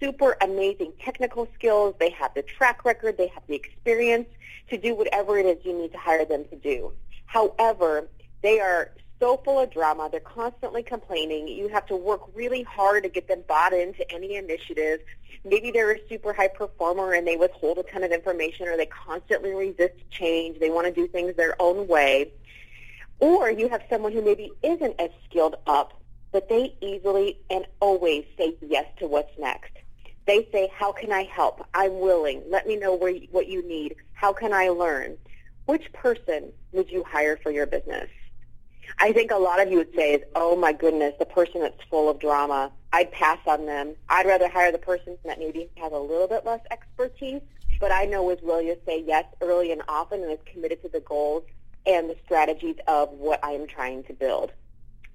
super 0.00 0.36
amazing 0.40 0.92
technical 1.00 1.48
skills, 1.54 1.94
they 1.98 2.10
have 2.10 2.34
the 2.34 2.42
track 2.42 2.84
record, 2.84 3.16
they 3.16 3.28
have 3.28 3.42
the 3.46 3.54
experience 3.54 4.28
to 4.70 4.76
do 4.76 4.94
whatever 4.94 5.38
it 5.38 5.46
is 5.46 5.64
you 5.64 5.76
need 5.76 5.92
to 5.92 5.98
hire 5.98 6.24
them 6.24 6.44
to 6.50 6.56
do. 6.56 6.92
However, 7.26 8.08
they 8.42 8.60
are 8.60 8.90
so 9.18 9.36
full 9.38 9.60
of 9.60 9.70
drama. 9.72 10.08
They're 10.10 10.20
constantly 10.20 10.82
complaining. 10.82 11.48
You 11.48 11.68
have 11.68 11.86
to 11.86 11.96
work 11.96 12.22
really 12.34 12.62
hard 12.62 13.04
to 13.04 13.08
get 13.08 13.28
them 13.28 13.42
bought 13.48 13.72
into 13.72 14.10
any 14.10 14.36
initiative. 14.36 15.00
Maybe 15.44 15.70
they're 15.70 15.92
a 15.92 16.08
super 16.08 16.32
high 16.32 16.48
performer 16.48 17.12
and 17.12 17.26
they 17.26 17.36
withhold 17.36 17.78
a 17.78 17.82
ton 17.84 18.02
of 18.02 18.12
information 18.12 18.68
or 18.68 18.76
they 18.76 18.86
constantly 18.86 19.54
resist 19.54 19.94
change. 20.10 20.58
They 20.58 20.70
want 20.70 20.86
to 20.86 20.92
do 20.92 21.06
things 21.06 21.36
their 21.36 21.54
own 21.60 21.86
way. 21.86 22.32
Or 23.20 23.50
you 23.50 23.68
have 23.68 23.82
someone 23.88 24.12
who 24.12 24.22
maybe 24.22 24.52
isn't 24.62 25.00
as 25.00 25.10
skilled 25.28 25.56
up 25.66 25.94
but 26.36 26.50
they 26.50 26.76
easily 26.82 27.38
and 27.48 27.66
always 27.80 28.24
say 28.36 28.54
yes 28.60 28.84
to 28.98 29.06
what's 29.06 29.38
next. 29.38 29.72
They 30.26 30.46
say, 30.52 30.70
how 30.76 30.92
can 30.92 31.10
I 31.10 31.22
help? 31.22 31.64
I'm 31.72 31.98
willing. 31.98 32.42
Let 32.50 32.66
me 32.66 32.76
know 32.76 32.94
where, 32.94 33.14
what 33.30 33.46
you 33.46 33.66
need. 33.66 33.96
How 34.12 34.34
can 34.34 34.52
I 34.52 34.68
learn? 34.68 35.16
Which 35.64 35.90
person 35.94 36.52
would 36.72 36.90
you 36.90 37.04
hire 37.04 37.38
for 37.42 37.50
your 37.50 37.64
business? 37.64 38.10
I 38.98 39.12
think 39.12 39.30
a 39.30 39.36
lot 39.36 39.60
of 39.60 39.70
you 39.70 39.78
would 39.78 39.94
say 39.94 40.14
is, 40.14 40.22
oh 40.34 40.56
my 40.56 40.72
goodness, 40.72 41.14
the 41.18 41.26
person 41.26 41.60
that's 41.60 41.82
full 41.90 42.08
of 42.08 42.18
drama. 42.18 42.70
I'd 42.92 43.12
pass 43.12 43.38
on 43.46 43.66
them. 43.66 43.94
I'd 44.08 44.26
rather 44.26 44.48
hire 44.48 44.72
the 44.72 44.78
person 44.78 45.18
that 45.24 45.38
maybe 45.38 45.68
has 45.76 45.92
a 45.92 45.98
little 45.98 46.28
bit 46.28 46.46
less 46.46 46.60
expertise, 46.70 47.42
but 47.78 47.92
I 47.92 48.06
know 48.06 48.30
is 48.30 48.40
willing 48.42 48.68
to 48.68 48.78
say 48.86 49.02
yes 49.06 49.24
early 49.40 49.72
and 49.72 49.82
often 49.88 50.22
and 50.22 50.32
is 50.32 50.38
committed 50.46 50.82
to 50.82 50.88
the 50.88 51.00
goals 51.00 51.44
and 51.84 52.08
the 52.08 52.16
strategies 52.24 52.76
of 52.88 53.10
what 53.10 53.44
I 53.44 53.52
am 53.52 53.66
trying 53.66 54.04
to 54.04 54.12
build. 54.12 54.52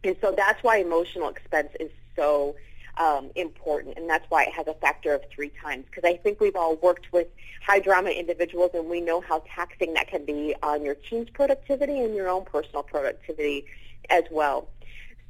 And 0.04 0.16
so 0.22 0.32
that's 0.32 0.64
why 0.64 0.78
emotional 0.78 1.30
expense 1.30 1.70
is 1.80 1.92
so 2.16 2.56
um, 2.98 3.32
important, 3.36 3.98
and 3.98 4.10
that's 4.10 4.26
why 4.30 4.44
it 4.44 4.54
has 4.54 4.68
a 4.68 4.74
factor 4.76 5.14
of 5.14 5.22
three 5.34 5.52
times. 5.62 5.86
Because 5.86 6.04
I 6.04 6.18
think 6.18 6.40
we've 6.40 6.56
all 6.56 6.76
worked 6.78 7.12
with 7.12 7.28
high 7.66 7.80
drama 7.80 8.10
individuals, 8.10 8.72
and 8.74 8.90
we 8.90 9.02
know 9.02 9.22
how 9.22 9.44
taxing 9.56 9.94
that 9.94 10.08
can 10.08 10.26
be 10.26 10.56
on 10.64 10.84
your 10.84 10.96
team's 10.96 11.30
productivity 11.30 12.00
and 12.00 12.16
your 12.16 12.30
own 12.30 12.46
personal 12.46 12.84
productivity 12.84 13.66
as 14.10 14.24
well. 14.32 14.68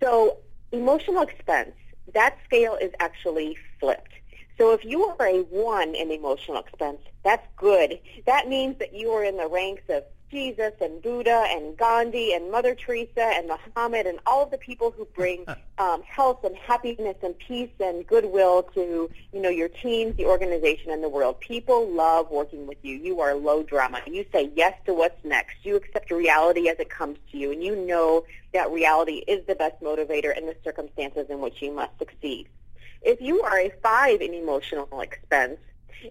So 0.01 0.37
emotional 0.71 1.21
expense, 1.21 1.73
that 2.13 2.37
scale 2.45 2.77
is 2.81 2.91
actually 2.99 3.57
flipped. 3.79 4.11
So 4.57 4.73
if 4.73 4.83
you 4.85 5.05
are 5.05 5.27
a 5.27 5.41
one 5.41 5.95
in 5.95 6.11
emotional 6.11 6.57
expense, 6.59 6.99
that's 7.23 7.45
good. 7.55 7.99
That 8.25 8.47
means 8.47 8.77
that 8.79 8.93
you 8.93 9.11
are 9.11 9.23
in 9.23 9.37
the 9.37 9.47
ranks 9.47 9.83
of 9.89 10.03
Jesus 10.31 10.71
and 10.79 11.01
Buddha 11.01 11.45
and 11.49 11.77
Gandhi 11.77 12.33
and 12.33 12.49
Mother 12.49 12.73
Teresa 12.73 13.21
and 13.21 13.47
Muhammad 13.49 14.07
and 14.07 14.19
all 14.25 14.43
of 14.43 14.51
the 14.51 14.57
people 14.57 14.91
who 14.91 15.05
bring 15.13 15.45
um, 15.77 16.01
health 16.03 16.43
and 16.43 16.55
happiness 16.55 17.17
and 17.21 17.37
peace 17.37 17.69
and 17.79 18.07
goodwill 18.07 18.63
to 18.73 19.09
you 19.33 19.41
know 19.41 19.49
your 19.49 19.67
teams, 19.67 20.15
the 20.15 20.25
organization, 20.25 20.91
and 20.91 21.03
the 21.03 21.09
world. 21.09 21.39
People 21.41 21.89
love 21.89 22.31
working 22.31 22.65
with 22.65 22.77
you. 22.81 22.95
You 22.95 23.19
are 23.19 23.35
low 23.35 23.61
drama. 23.61 24.01
You 24.07 24.25
say 24.31 24.49
yes 24.55 24.73
to 24.85 24.93
what's 24.93 25.23
next. 25.25 25.57
You 25.63 25.75
accept 25.75 26.09
reality 26.09 26.69
as 26.69 26.79
it 26.79 26.89
comes 26.89 27.17
to 27.31 27.37
you, 27.37 27.51
and 27.51 27.63
you 27.63 27.75
know 27.75 28.23
that 28.53 28.71
reality 28.71 29.23
is 29.27 29.45
the 29.47 29.55
best 29.55 29.81
motivator 29.81 30.35
in 30.35 30.45
the 30.45 30.55
circumstances 30.63 31.27
in 31.29 31.39
which 31.39 31.61
you 31.61 31.71
must 31.73 31.97
succeed. 31.99 32.47
If 33.01 33.19
you 33.19 33.41
are 33.41 33.59
a 33.59 33.71
five 33.81 34.21
in 34.21 34.33
emotional 34.33 35.01
expense, 35.01 35.57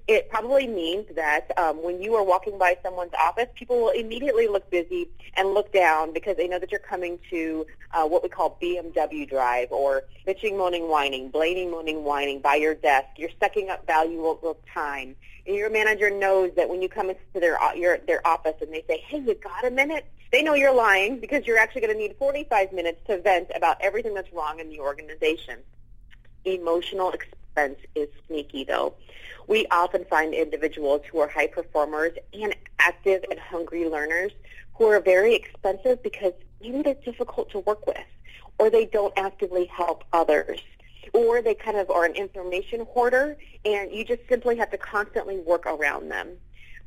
it 0.07 0.29
probably 0.31 0.67
means 0.67 1.07
that 1.15 1.51
um, 1.59 1.83
when 1.83 2.03
you 2.03 2.15
are 2.15 2.25
walking 2.25 2.59
by 2.59 2.77
someone's 2.83 3.13
office, 3.19 3.49
people 3.55 3.81
will 3.81 3.91
immediately 3.91 4.49
look 4.49 4.71
busy 4.71 5.09
and 5.35 5.49
look 5.55 5.73
down 5.73 6.13
because 6.13 6.37
they 6.37 6.49
know 6.49 6.59
that 6.59 6.71
you're 6.71 6.81
coming 6.81 7.19
to 7.31 7.67
uh, 7.93 8.07
what 8.07 8.23
we 8.23 8.29
call 8.29 8.59
BMW 8.63 9.29
drive 9.29 9.71
or 9.71 10.05
bitching, 10.27 10.57
moaning, 10.57 10.89
whining, 10.89 11.31
blaming, 11.31 11.71
moaning, 11.71 12.05
whining 12.05 12.41
by 12.41 12.57
your 12.57 12.75
desk. 12.75 13.09
You're 13.17 13.31
sucking 13.41 13.71
up 13.71 13.87
valuable 13.87 14.59
time. 14.73 15.17
And 15.47 15.57
your 15.57 15.71
manager 15.71 16.11
knows 16.11 16.53
that 16.57 16.69
when 16.69 16.83
you 16.83 16.89
come 16.89 17.11
into 17.11 17.21
their, 17.35 17.59
your, 17.75 17.99
their 17.99 18.27
office 18.27 18.55
and 18.61 18.73
they 18.73 18.85
say, 18.87 19.03
hey, 19.07 19.19
you 19.19 19.35
got 19.35 19.65
a 19.65 19.71
minute? 19.71 20.07
They 20.31 20.43
know 20.43 20.55
you're 20.55 20.75
lying 20.75 21.19
because 21.19 21.47
you're 21.47 21.59
actually 21.59 21.81
going 21.81 21.95
to 21.95 21.99
need 21.99 22.15
45 22.17 22.73
minutes 22.73 23.01
to 23.09 23.21
vent 23.21 23.51
about 23.55 23.79
everything 23.81 24.15
that's 24.15 24.33
wrong 24.33 24.61
in 24.61 24.69
the 24.69 24.79
organization. 24.79 25.59
Emotional 26.45 27.13
expense 27.51 27.79
is 27.95 28.09
sneaky, 28.27 28.65
though. 28.65 28.95
We 29.47 29.67
often 29.71 30.05
find 30.05 30.35
individuals 30.35 31.03
who 31.11 31.19
are 31.21 31.29
high 31.29 31.49
performers 31.49 32.13
and 32.33 32.55
active 32.79 33.25
and 33.31 33.39
hungry 33.39 33.89
learners 33.89 34.33
who 34.75 34.87
are 34.87 35.01
very 35.01 35.35
expensive 35.35 36.03
because 36.03 36.33
maybe 36.61 36.83
they're 36.83 36.95
difficult 36.95 37.51
to 37.51 37.59
work 37.61 37.87
with 37.87 37.99
or 38.59 38.71
they 38.71 38.87
don't 38.87 39.13
actively 39.17 39.67
help 39.67 40.05
others 40.13 40.61
or 41.13 41.43
they 41.43 41.55
kind 41.55 41.77
of 41.77 41.91
are 41.91 42.05
an 42.05 42.15
information 42.15 42.87
hoarder 42.91 43.37
and 43.65 43.91
you 43.91 44.05
just 44.05 44.23
simply 44.29 44.57
have 44.57 44.71
to 44.71 44.79
constantly 44.79 45.39
work 45.41 45.67
around 45.67 46.09
them. 46.11 46.29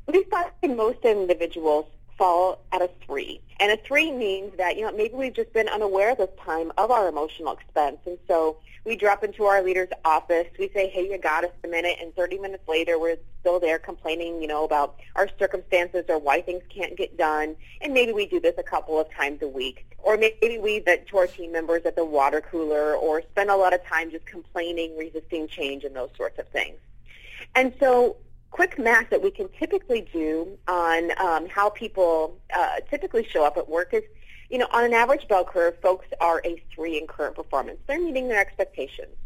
We 0.06 0.24
find 0.24 0.76
most 0.76 1.04
individuals 1.04 1.86
fall 2.16 2.60
at 2.72 2.82
a 2.82 2.90
three. 3.06 3.40
And 3.60 3.72
a 3.72 3.76
three 3.76 4.10
means 4.10 4.56
that, 4.56 4.76
you 4.76 4.82
know, 4.82 4.92
maybe 4.92 5.14
we've 5.14 5.34
just 5.34 5.52
been 5.52 5.68
unaware 5.68 6.14
this 6.14 6.30
time 6.44 6.72
of 6.76 6.90
our 6.90 7.08
emotional 7.08 7.52
expense. 7.52 7.98
And 8.06 8.18
so 8.26 8.58
we 8.84 8.96
drop 8.96 9.24
into 9.24 9.44
our 9.44 9.62
leader's 9.62 9.88
office. 10.04 10.46
We 10.58 10.70
say, 10.74 10.88
hey, 10.88 11.08
you 11.08 11.18
got 11.18 11.44
us 11.44 11.52
a 11.62 11.68
minute. 11.68 11.96
And 12.00 12.14
30 12.14 12.38
minutes 12.38 12.68
later, 12.68 12.98
we're 12.98 13.16
still 13.40 13.58
there 13.60 13.78
complaining, 13.78 14.42
you 14.42 14.48
know, 14.48 14.64
about 14.64 14.96
our 15.16 15.28
circumstances 15.38 16.04
or 16.08 16.18
why 16.18 16.42
things 16.42 16.62
can't 16.68 16.96
get 16.96 17.16
done. 17.16 17.56
And 17.80 17.94
maybe 17.94 18.12
we 18.12 18.26
do 18.26 18.40
this 18.40 18.54
a 18.58 18.62
couple 18.62 18.98
of 19.00 19.10
times 19.12 19.40
a 19.42 19.48
week. 19.48 19.86
Or 19.98 20.18
maybe 20.18 20.58
we 20.58 20.80
vent 20.80 21.06
to 21.08 21.18
our 21.18 21.26
team 21.26 21.52
members 21.52 21.82
at 21.86 21.96
the 21.96 22.04
water 22.04 22.42
cooler 22.42 22.94
or 22.94 23.22
spend 23.22 23.50
a 23.50 23.56
lot 23.56 23.72
of 23.72 23.82
time 23.86 24.10
just 24.10 24.26
complaining, 24.26 24.96
resisting 24.98 25.48
change, 25.48 25.84
and 25.84 25.96
those 25.96 26.10
sorts 26.16 26.38
of 26.38 26.46
things. 26.48 26.76
And 27.54 27.72
so 27.80 28.16
quick 28.54 28.78
math 28.78 29.10
that 29.10 29.20
we 29.20 29.32
can 29.32 29.48
typically 29.58 30.02
do 30.12 30.56
on 30.68 31.10
um, 31.18 31.48
how 31.48 31.68
people 31.68 32.38
uh, 32.56 32.76
typically 32.88 33.26
show 33.26 33.44
up 33.44 33.56
at 33.56 33.68
work 33.68 33.92
is, 33.92 34.04
you 34.48 34.58
know, 34.58 34.68
on 34.72 34.84
an 34.84 34.92
average 34.92 35.26
bell 35.26 35.44
curve, 35.44 35.74
folks 35.82 36.06
are 36.20 36.40
a 36.44 36.62
three 36.72 36.96
in 36.96 37.04
current 37.08 37.34
performance. 37.34 37.80
They're 37.88 37.98
meeting 37.98 38.28
their 38.28 38.40
expectations. 38.40 39.16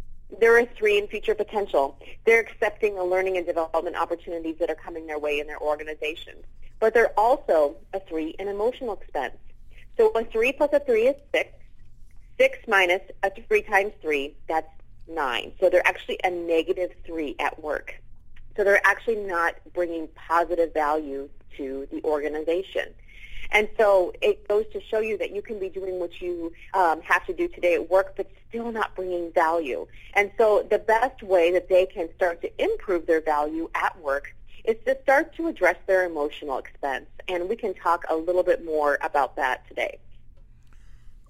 They're 0.41 0.59
a 0.61 0.65
three 0.65 0.97
in 0.97 1.09
future 1.09 1.35
potential. 1.35 1.99
They're 2.25 2.41
accepting 2.41 2.95
the 2.95 3.05
learning 3.05 3.37
and 3.37 3.45
development 3.45 3.97
opportunities 3.97 4.57
that 4.61 4.71
are 4.71 4.75
coming 4.75 5.07
their 5.07 5.19
way 5.19 5.41
in 5.41 5.47
their 5.47 5.61
organizations. 5.61 6.47
But 6.81 6.95
they're 6.95 7.13
also 7.21 7.77
a 7.93 8.01
three 8.01 8.31
in 8.39 8.49
emotional 8.49 8.95
expense. 8.95 9.37
So 9.99 10.09
a 10.13 10.25
three 10.25 10.53
plus 10.53 10.71
a 10.73 10.81
three 10.81 11.07
is 11.07 11.17
six. 11.35 11.51
Six 12.39 12.57
minus 12.67 13.03
a 13.23 13.31
three 13.47 13.61
times 13.61 13.93
three, 14.01 14.37
that's 14.49 14.73
nine. 15.07 15.53
So 15.61 15.69
they're 15.69 15.87
actually 15.87 16.19
a 16.25 16.31
negative 16.31 16.93
three 17.05 17.37
at 17.39 17.63
work. 17.63 18.01
So 18.59 18.65
they're 18.65 18.85
actually 18.85 19.19
not 19.19 19.55
bringing 19.73 20.09
positive 20.17 20.75
value 20.75 21.29
to 21.57 21.87
the 21.93 22.03
organization. 22.03 22.93
And 23.53 23.69
so 23.79 24.13
it 24.21 24.49
goes 24.49 24.65
to 24.73 24.81
show 24.81 24.99
you 24.99 25.17
that 25.19 25.31
you 25.31 25.43
can 25.43 25.61
be 25.61 25.69
doing 25.69 26.01
what 26.01 26.21
you 26.21 26.53
um, 26.75 27.01
have 27.03 27.25
to 27.27 27.33
do 27.33 27.47
today 27.47 27.75
at 27.75 27.89
work, 27.89 28.15
but 28.17 28.29
still 28.49 28.73
not 28.73 28.97
bringing 28.97 29.31
value. 29.33 29.87
And 30.15 30.33
so 30.37 30.67
the 30.69 30.81
best 30.81 31.23
way 31.23 31.53
that 31.53 31.69
they 31.69 31.87
can 31.87 32.09
start 32.17 32.43
to 32.43 32.51
improve 32.63 33.07
their 33.07 33.21
value 33.21 33.71
at 33.77 33.97
work 34.01 34.35
is 34.65 34.75
to 34.87 34.99
start 35.05 35.37
to 35.37 35.47
address 35.47 35.77
their 35.87 36.05
emotional 36.05 36.59
expense. 36.59 37.07
And 37.29 37.49
we 37.49 37.55
can 37.55 37.75
talk 37.75 38.07
a 38.11 38.17
little 38.17 38.43
bit 38.43 38.65
more 38.65 38.99
about 39.03 39.37
that 39.37 39.69
today. 39.69 40.01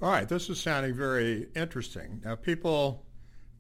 All 0.01 0.11
right, 0.11 0.27
this 0.27 0.49
is 0.49 0.59
sounding 0.59 0.95
very 0.95 1.49
interesting. 1.55 2.23
Now, 2.25 2.37
people 2.37 3.05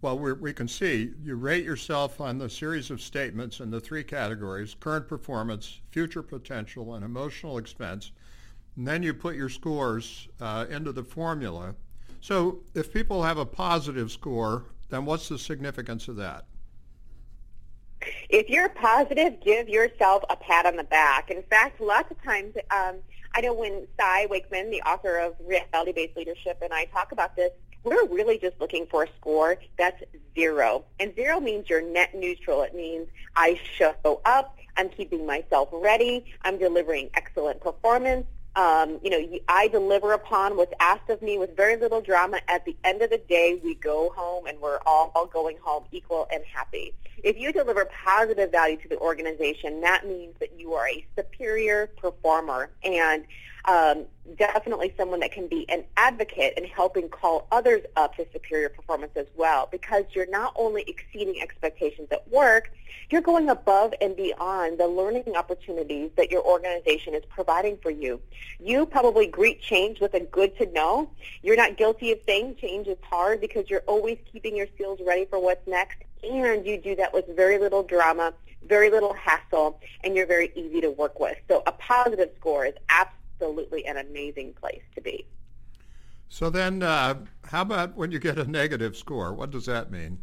well, 0.00 0.19
we 0.19 0.52
can 0.52 0.69
see 0.69 1.12
you 1.23 1.35
rate 1.35 1.64
yourself 1.64 2.21
on 2.21 2.38
the 2.38 2.49
series 2.49 2.90
of 2.90 3.00
statements 3.00 3.59
in 3.59 3.71
the 3.71 3.81
three 3.81 4.05
categories, 4.05 4.76
current 4.78 5.09
performance, 5.09 5.81
future 5.90 6.23
potential, 6.23 6.95
and 6.95 7.05
emotional 7.05 7.59
expense. 7.59 8.12
And 8.76 8.87
then 8.87 9.02
you 9.02 9.12
put 9.12 9.35
your 9.35 9.49
scores 9.49 10.28
uh, 10.40 10.67
into 10.71 10.93
the 10.93 11.02
formula. 11.02 11.75
So 12.21 12.61
if 12.75 12.93
people 12.93 13.25
have 13.25 13.38
a 13.38 13.47
positive 13.47 14.12
score, 14.12 14.67
then 14.88 15.05
what's 15.05 15.28
the 15.28 15.38
significance 15.38 16.07
of 16.07 16.17
that? 16.17 16.45
If 18.28 18.49
you're 18.49 18.69
positive, 18.69 19.40
give 19.45 19.69
yourself 19.69 20.23
a 20.31 20.37
pat 20.37 20.64
on 20.64 20.76
the 20.76 20.85
back. 20.85 21.31
In 21.31 21.43
fact, 21.43 21.81
lots 21.81 22.11
of 22.12 22.23
times, 22.23 22.55
um, 22.71 22.97
I 23.35 23.40
know 23.40 23.52
when 23.52 23.88
Cy 23.99 24.26
Wakeman, 24.31 24.71
the 24.71 24.83
author 24.83 25.19
of 25.19 25.35
Reality-Based 25.45 26.17
Leadership, 26.17 26.59
and 26.62 26.73
I 26.73 26.85
talk 26.87 27.11
about 27.11 27.35
this, 27.35 27.50
we're 27.88 28.07
really 28.07 28.38
just 28.38 28.61
looking 28.61 28.87
for 28.87 29.04
a 29.04 29.09
score 29.18 29.57
that's 29.76 30.02
zero. 30.35 30.85
And 31.00 31.14
zero 31.14 31.40
means 31.40 31.68
you're 31.68 31.83
net 31.83 32.14
neutral. 32.14 32.62
It 32.62 32.75
means 32.75 33.09
I 33.37 33.61
show 33.76 33.95
up, 34.25 34.57
I'm 34.76 34.88
keeping 34.88 35.26
myself 35.26 35.68
ready, 35.73 36.25
I'm 36.42 36.59
delivering 36.59 37.11
excellent 37.14 37.61
performance. 37.61 38.26
Um, 38.57 38.99
you 39.04 39.11
know, 39.11 39.38
I 39.49 39.68
deliver 39.68 40.14
upon 40.14 40.57
what's 40.57 40.73
asked 40.80 41.11
of 41.11 41.23
me 41.23 41.38
with 41.38 41.57
very 41.57 41.76
little 41.76 42.00
drama. 42.00 42.40
At 42.49 42.64
the 42.64 42.76
end 42.83 43.02
of 43.02 43.11
the 43.11 43.18
day, 43.18 43.61
we 43.62 43.76
go 43.76 44.12
home 44.16 44.47
and 44.47 44.59
we're 44.61 44.80
all 44.85 45.30
going 45.33 45.59
home 45.62 45.85
equal 45.92 46.26
and 46.33 46.42
happy. 46.52 46.92
If 47.23 47.38
you 47.38 47.52
deliver 47.52 47.85
positive 47.85 48.50
value 48.50 48.76
to 48.78 48.88
the 48.88 48.99
organization, 48.99 49.80
that 49.83 50.07
means 50.07 50.35
that 50.40 50.59
you 50.59 50.75
are 50.75 50.88
a 50.88 51.07
superior 51.16 51.88
performer 51.99 52.71
and 52.83 53.25
um, 53.65 54.05
definitely 54.37 54.95
someone 54.97 55.21
that 55.21 55.33
can 55.33 55.47
be 55.47 55.69
an 55.69 55.85
advocate 55.97 56.55
in 56.57 56.65
helping 56.65 57.09
call 57.09 57.47
others 57.50 57.83
up 57.97 58.17
to 58.17 58.27
superior 58.33 58.69
performance 58.69 59.12
as 59.17 59.27
well 59.37 59.69
because 59.71 60.05
you're 60.12 60.29
not 60.31 60.53
only 60.57 60.85
exceeding 60.87 61.41
expectations 61.41 62.09
at 62.11 62.27
work, 62.31 62.71
you're 63.11 63.21
going 63.21 63.49
above 63.49 63.95
and 64.00 64.17
beyond 64.17 64.79
the 64.79 64.87
learning 64.87 65.25
opportunities 65.35 66.11
that 66.17 66.31
your 66.31 66.43
organization 66.45 67.15
is 67.15 67.23
providing 67.29 67.79
for 67.83 67.91
you. 67.91 68.21
You 68.61 68.87
probably 68.87 69.27
greet 69.27 69.61
change 69.61 70.00
with 70.00 70.15
a 70.15 70.21
good 70.21 70.57
to 70.59 70.67
know. 70.73 71.11
You're 71.43 71.57
not 71.57 71.77
guilty 71.77 72.12
of 72.12 72.19
saying 72.27 72.57
change 72.57 72.87
is 72.87 72.99
hard 73.03 73.41
because 73.41 73.69
you're 73.71 73.85
always 73.87 74.19
keeping 74.31 74.57
your 74.57 74.67
skills 74.75 75.00
ready 75.05 75.25
for 75.25 75.41
what's 75.41 75.67
next 75.67 75.99
and 76.23 76.67
you 76.67 76.79
do 76.79 76.97
that 76.97 77.12
with 77.12 77.27
very 77.37 77.59
little 77.59 77.83
drama, 77.83 78.33
very 78.67 78.91
little 78.91 79.12
hassle, 79.12 79.81
and 80.03 80.17
you're 80.17 80.27
very 80.27 80.50
easy 80.55 80.81
to 80.81 80.91
work 80.91 81.21
with. 81.21 81.37
So 81.49 81.62
a 81.67 81.73
positive 81.73 82.31
score 82.38 82.67
is 82.67 82.75
absolutely 82.88 83.17
an 83.40 83.97
amazing 83.97 84.54
place 84.54 84.83
to 84.95 85.00
be. 85.00 85.26
So 86.28 86.50
then, 86.50 86.83
uh, 86.83 87.14
how 87.45 87.62
about 87.62 87.97
when 87.97 88.12
you 88.12 88.18
get 88.18 88.38
a 88.38 88.45
negative 88.45 88.97
score? 88.97 89.33
What 89.33 89.50
does 89.50 89.66
that 89.66 89.90
mean? 89.90 90.18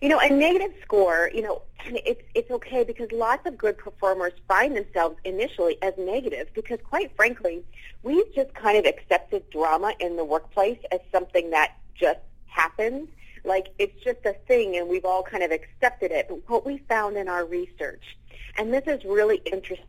You 0.00 0.08
know, 0.08 0.20
a 0.20 0.28
negative 0.28 0.72
score, 0.82 1.30
you 1.32 1.42
know, 1.42 1.62
it's 1.86 2.22
it's 2.34 2.50
okay 2.50 2.84
because 2.84 3.10
lots 3.12 3.46
of 3.46 3.56
good 3.56 3.76
performers 3.76 4.32
find 4.48 4.76
themselves 4.76 5.16
initially 5.24 5.76
as 5.82 5.94
negative 5.98 6.48
because 6.54 6.78
quite 6.82 7.14
frankly, 7.14 7.62
we've 8.02 8.32
just 8.34 8.54
kind 8.54 8.78
of 8.78 8.86
accepted 8.86 9.48
drama 9.50 9.94
in 10.00 10.16
the 10.16 10.24
workplace 10.24 10.78
as 10.90 11.00
something 11.12 11.50
that 11.50 11.76
just 11.94 12.20
happens. 12.46 13.08
Like 13.44 13.68
it's 13.78 14.02
just 14.02 14.24
a 14.24 14.32
thing 14.48 14.76
and 14.76 14.88
we've 14.88 15.04
all 15.04 15.22
kind 15.22 15.42
of 15.42 15.52
accepted 15.52 16.10
it. 16.10 16.26
But 16.28 16.48
what 16.48 16.66
we 16.66 16.78
found 16.88 17.16
in 17.16 17.28
our 17.28 17.44
research, 17.44 18.16
and 18.58 18.72
this 18.72 18.84
is 18.86 19.04
really 19.04 19.42
interesting 19.44 19.86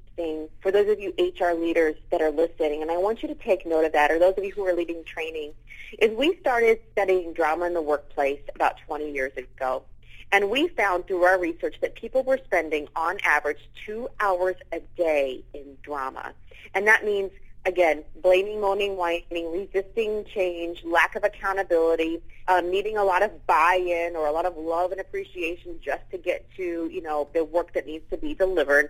for 0.61 0.71
those 0.71 0.89
of 0.89 0.99
you 0.99 1.13
HR 1.17 1.53
leaders 1.53 1.95
that 2.11 2.21
are 2.21 2.31
listening, 2.31 2.81
and 2.81 2.89
I 2.89 2.97
want 2.97 3.21
you 3.21 3.27
to 3.27 3.35
take 3.35 3.65
note 3.65 3.85
of 3.85 3.91
that, 3.93 4.11
or 4.11 4.19
those 4.19 4.33
of 4.37 4.43
you 4.43 4.51
who 4.51 4.65
are 4.65 4.73
leading 4.73 5.03
training, 5.03 5.53
is 5.99 6.11
we 6.17 6.37
started 6.37 6.79
studying 6.91 7.33
drama 7.33 7.65
in 7.65 7.73
the 7.73 7.81
workplace 7.81 8.41
about 8.53 8.75
20 8.85 9.11
years 9.11 9.33
ago. 9.37 9.83
And 10.31 10.49
we 10.49 10.67
found 10.69 11.07
through 11.07 11.23
our 11.23 11.39
research 11.39 11.75
that 11.81 11.95
people 11.95 12.23
were 12.23 12.39
spending 12.45 12.87
on 12.95 13.17
average 13.23 13.69
two 13.85 14.09
hours 14.19 14.55
a 14.71 14.79
day 14.97 15.43
in 15.53 15.77
drama. 15.83 16.33
And 16.73 16.87
that 16.87 17.05
means, 17.05 17.31
again, 17.65 18.03
blaming, 18.21 18.59
moaning, 18.59 18.97
whining, 18.97 19.51
resisting 19.51 20.25
change, 20.25 20.83
lack 20.83 21.15
of 21.15 21.23
accountability, 21.23 22.21
um, 22.47 22.69
needing 22.69 22.97
a 22.97 23.03
lot 23.03 23.23
of 23.23 23.45
buy-in 23.47 24.15
or 24.15 24.27
a 24.27 24.31
lot 24.31 24.45
of 24.45 24.57
love 24.57 24.91
and 24.91 24.99
appreciation 24.99 25.79
just 25.81 26.01
to 26.11 26.17
get 26.17 26.45
to, 26.57 26.89
you 26.91 27.01
know, 27.01 27.29
the 27.33 27.43
work 27.43 27.73
that 27.73 27.85
needs 27.85 28.09
to 28.09 28.17
be 28.17 28.33
delivered. 28.33 28.89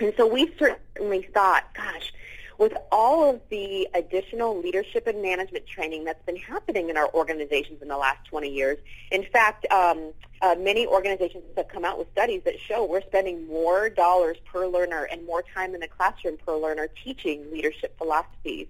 And 0.00 0.14
so 0.16 0.26
we 0.26 0.52
certainly 0.58 1.28
thought, 1.34 1.64
gosh, 1.74 2.12
with 2.60 2.74
all 2.92 3.30
of 3.30 3.40
the 3.48 3.88
additional 3.94 4.58
leadership 4.58 5.06
and 5.06 5.22
management 5.22 5.66
training 5.66 6.04
that's 6.04 6.24
been 6.26 6.36
happening 6.36 6.90
in 6.90 6.96
our 6.96 7.12
organizations 7.14 7.80
in 7.80 7.88
the 7.88 7.96
last 7.96 8.26
20 8.28 8.50
years. 8.50 8.78
In 9.10 9.24
fact, 9.24 9.66
um, 9.72 10.12
uh, 10.42 10.54
many 10.58 10.86
organizations 10.86 11.44
have 11.56 11.68
come 11.68 11.84
out 11.84 11.98
with 11.98 12.10
studies 12.12 12.42
that 12.44 12.58
show 12.58 12.84
we're 12.84 13.02
spending 13.02 13.46
more 13.46 13.88
dollars 13.88 14.36
per 14.44 14.66
learner 14.66 15.08
and 15.10 15.24
more 15.26 15.42
time 15.54 15.74
in 15.74 15.80
the 15.80 15.88
classroom 15.88 16.36
per 16.44 16.56
learner 16.56 16.88
teaching 17.02 17.50
leadership 17.50 17.96
philosophies. 17.96 18.68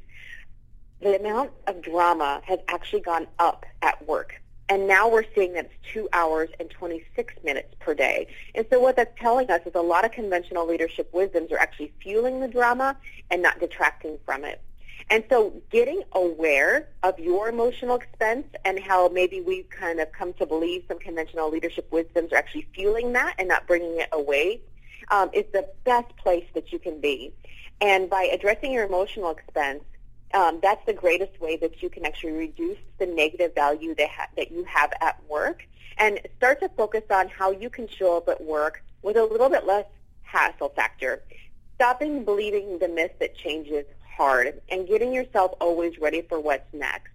The 1.01 1.19
amount 1.19 1.51
of 1.67 1.81
drama 1.81 2.43
has 2.45 2.61
actually 2.69 3.01
gone 3.01 3.27
up 3.39 3.67
at 3.83 4.07
work. 4.07 4.41
And 4.71 4.87
now 4.87 5.09
we're 5.09 5.25
seeing 5.35 5.55
that 5.55 5.65
it's 5.65 5.75
two 5.93 6.09
hours 6.13 6.49
and 6.61 6.71
26 6.71 7.35
minutes 7.43 7.75
per 7.81 7.93
day. 7.93 8.29
And 8.55 8.65
so 8.71 8.79
what 8.79 8.95
that's 8.95 9.19
telling 9.19 9.51
us 9.51 9.63
is 9.67 9.73
a 9.75 9.81
lot 9.81 10.05
of 10.05 10.13
conventional 10.13 10.65
leadership 10.65 11.13
wisdoms 11.13 11.51
are 11.51 11.59
actually 11.59 11.93
fueling 12.01 12.39
the 12.39 12.47
drama 12.47 12.97
and 13.33 13.43
not 13.43 13.59
detracting 13.59 14.17
from 14.25 14.45
it. 14.45 14.63
And 15.11 15.25
so 15.29 15.61
getting 15.71 16.05
aware 16.13 16.89
of 17.03 17.19
your 17.19 17.49
emotional 17.49 17.97
expense 17.97 18.47
and 18.65 18.79
how 18.79 19.09
maybe 19.09 19.41
we've 19.41 19.69
kind 19.71 19.99
of 19.99 20.13
come 20.13 20.35
to 20.35 20.47
believe 20.47 20.85
some 20.87 21.01
conventional 21.01 21.51
leadership 21.51 21.91
wisdoms 21.91 22.33
are 22.33 22.37
actually 22.37 22.69
fueling 22.73 23.13
that 23.15 23.35
and 23.41 23.49
not 23.49 23.67
bringing 23.67 23.99
it 23.99 24.09
away 24.13 24.61
um, 25.11 25.31
is 25.33 25.47
the 25.53 25.69
best 25.85 26.17
place 26.17 26.47
that 26.55 26.71
you 26.73 26.79
can 26.79 27.01
be. 27.01 27.33
And 27.81 28.09
by 28.09 28.23
addressing 28.23 28.71
your 28.71 28.87
emotional 28.87 29.31
expense, 29.31 29.83
um, 30.35 30.61
that's 30.63 30.85
the 30.87 30.93
greatest 30.93 31.41
way 31.41 31.57
that 31.57 31.83
you 31.83 31.91
can 31.91 32.07
actually 32.07 32.33
reduce 32.33 32.79
the 32.99 33.07
negative 33.07 33.55
value 33.55 33.95
that, 33.97 34.11
ha- 34.11 34.29
that 34.37 34.51
you 34.51 34.65
have 34.65 34.93
at 35.01 35.21
work 35.29 35.67
and 35.99 36.21
start 36.37 36.61
to 36.61 36.69
focus 36.71 37.03
on 37.11 37.29
how 37.29 37.51
you 37.51 37.69
can 37.69 37.89
show 37.89 38.17
up 38.17 38.29
at 38.29 38.43
work 38.43 38.83
with 39.03 39.17
a 39.17 39.25
little 39.25 39.49
bit 39.49 39.67
less 39.67 39.87
hassle 40.23 40.71
factor. 40.71 41.23
Stopping 41.75 42.25
believing 42.25 42.79
the 42.79 42.89
myth 42.89 43.13
that 43.21 43.37
change 43.37 43.69
is 43.69 43.87
hard 44.17 44.61
and 44.69 44.87
getting 44.87 45.13
yourself 45.13 45.53
always 45.61 45.99
ready 45.99 46.23
for 46.23 46.41
what's 46.41 46.73
next. 46.73 47.11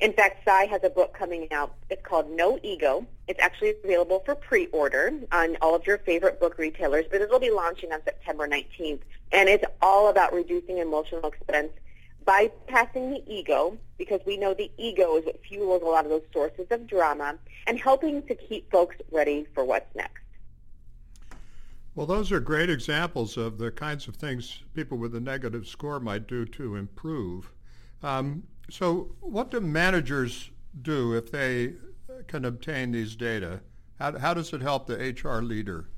In 0.00 0.14
fact, 0.14 0.44
Cy 0.46 0.64
has 0.64 0.82
a 0.82 0.88
book 0.88 1.12
coming 1.12 1.46
out. 1.52 1.74
It's 1.90 2.02
called 2.02 2.30
No 2.30 2.58
Ego. 2.62 3.06
It's 3.28 3.40
actually 3.40 3.74
available 3.84 4.22
for 4.24 4.34
pre-order 4.34 5.12
on 5.30 5.58
all 5.60 5.74
of 5.74 5.86
your 5.86 5.98
favorite 5.98 6.40
book 6.40 6.56
retailers, 6.56 7.04
but 7.10 7.20
it'll 7.20 7.38
be 7.38 7.50
launching 7.50 7.92
on 7.92 8.02
September 8.04 8.48
19th. 8.48 9.00
And 9.32 9.48
it's 9.48 9.64
all 9.82 10.08
about 10.08 10.32
reducing 10.32 10.78
emotional 10.78 11.28
expense 11.28 11.72
bypassing 12.26 13.10
the 13.10 13.22
ego, 13.26 13.76
because 13.98 14.20
we 14.26 14.36
know 14.36 14.54
the 14.54 14.70
ego 14.76 15.16
is 15.16 15.24
what 15.24 15.40
fuels 15.44 15.82
a 15.82 15.86
lot 15.86 16.04
of 16.04 16.10
those 16.10 16.22
sources 16.32 16.66
of 16.70 16.86
drama, 16.86 17.38
and 17.66 17.78
helping 17.78 18.22
to 18.26 18.34
keep 18.34 18.70
folks 18.70 18.96
ready 19.10 19.46
for 19.54 19.64
what's 19.64 19.94
next. 19.94 20.22
Well, 21.94 22.06
those 22.06 22.30
are 22.30 22.40
great 22.40 22.70
examples 22.70 23.36
of 23.36 23.58
the 23.58 23.70
kinds 23.70 24.06
of 24.06 24.16
things 24.16 24.62
people 24.74 24.96
with 24.96 25.14
a 25.14 25.20
negative 25.20 25.66
score 25.66 25.98
might 25.98 26.28
do 26.28 26.44
to 26.46 26.76
improve. 26.76 27.52
Um, 28.02 28.44
so, 28.70 29.10
what 29.20 29.50
do 29.50 29.60
managers 29.60 30.50
do 30.82 31.14
if 31.14 31.32
they 31.32 31.74
can 32.28 32.44
obtain 32.44 32.92
these 32.92 33.16
data? 33.16 33.60
How, 33.98 34.18
how 34.18 34.34
does 34.34 34.52
it 34.52 34.62
help 34.62 34.86
the 34.86 34.96
HR 34.96 35.42
leader? 35.42 35.88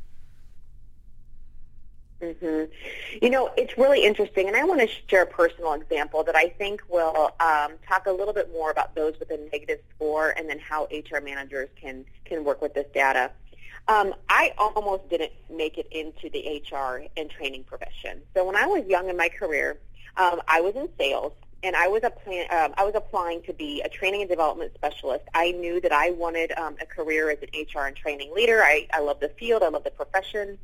Mm-hmm. 2.22 2.72
You 3.20 3.30
know, 3.30 3.50
it's 3.56 3.76
really 3.76 4.04
interesting, 4.04 4.46
and 4.46 4.56
I 4.56 4.62
want 4.62 4.80
to 4.80 4.88
share 5.08 5.22
a 5.22 5.26
personal 5.26 5.72
example 5.72 6.22
that 6.22 6.36
I 6.36 6.50
think 6.50 6.80
will 6.88 7.32
um, 7.40 7.72
talk 7.86 8.06
a 8.06 8.12
little 8.12 8.32
bit 8.32 8.52
more 8.52 8.70
about 8.70 8.94
those 8.94 9.14
with 9.18 9.30
a 9.30 9.38
negative 9.52 9.80
score, 9.94 10.30
and 10.30 10.48
then 10.48 10.60
how 10.60 10.86
HR 10.92 11.20
managers 11.20 11.68
can 11.80 12.04
can 12.24 12.44
work 12.44 12.62
with 12.62 12.74
this 12.74 12.86
data. 12.94 13.32
Um, 13.88 14.14
I 14.28 14.54
almost 14.56 15.10
didn't 15.10 15.32
make 15.50 15.78
it 15.78 15.88
into 15.90 16.30
the 16.30 16.62
HR 16.70 17.02
and 17.16 17.28
training 17.28 17.64
profession. 17.64 18.22
So 18.34 18.46
when 18.46 18.54
I 18.54 18.66
was 18.66 18.86
young 18.86 19.10
in 19.10 19.16
my 19.16 19.28
career, 19.28 19.78
um, 20.16 20.40
I 20.46 20.60
was 20.60 20.76
in 20.76 20.88
sales, 20.96 21.32
and 21.64 21.74
I 21.74 21.88
was, 21.88 22.02
plan, 22.22 22.46
um, 22.50 22.74
I 22.76 22.84
was 22.84 22.94
applying 22.94 23.42
to 23.42 23.52
be 23.52 23.82
a 23.82 23.88
training 23.88 24.20
and 24.20 24.30
development 24.30 24.72
specialist. 24.74 25.24
I 25.34 25.50
knew 25.50 25.80
that 25.80 25.90
I 25.90 26.10
wanted 26.10 26.52
um, 26.56 26.76
a 26.80 26.86
career 26.86 27.30
as 27.30 27.38
an 27.42 27.48
HR 27.52 27.86
and 27.86 27.96
training 27.96 28.32
leader. 28.32 28.62
I, 28.62 28.86
I 28.92 29.00
love 29.00 29.18
the 29.18 29.30
field. 29.30 29.64
I 29.64 29.68
love 29.68 29.82
the 29.82 29.90
profession. 29.90 30.58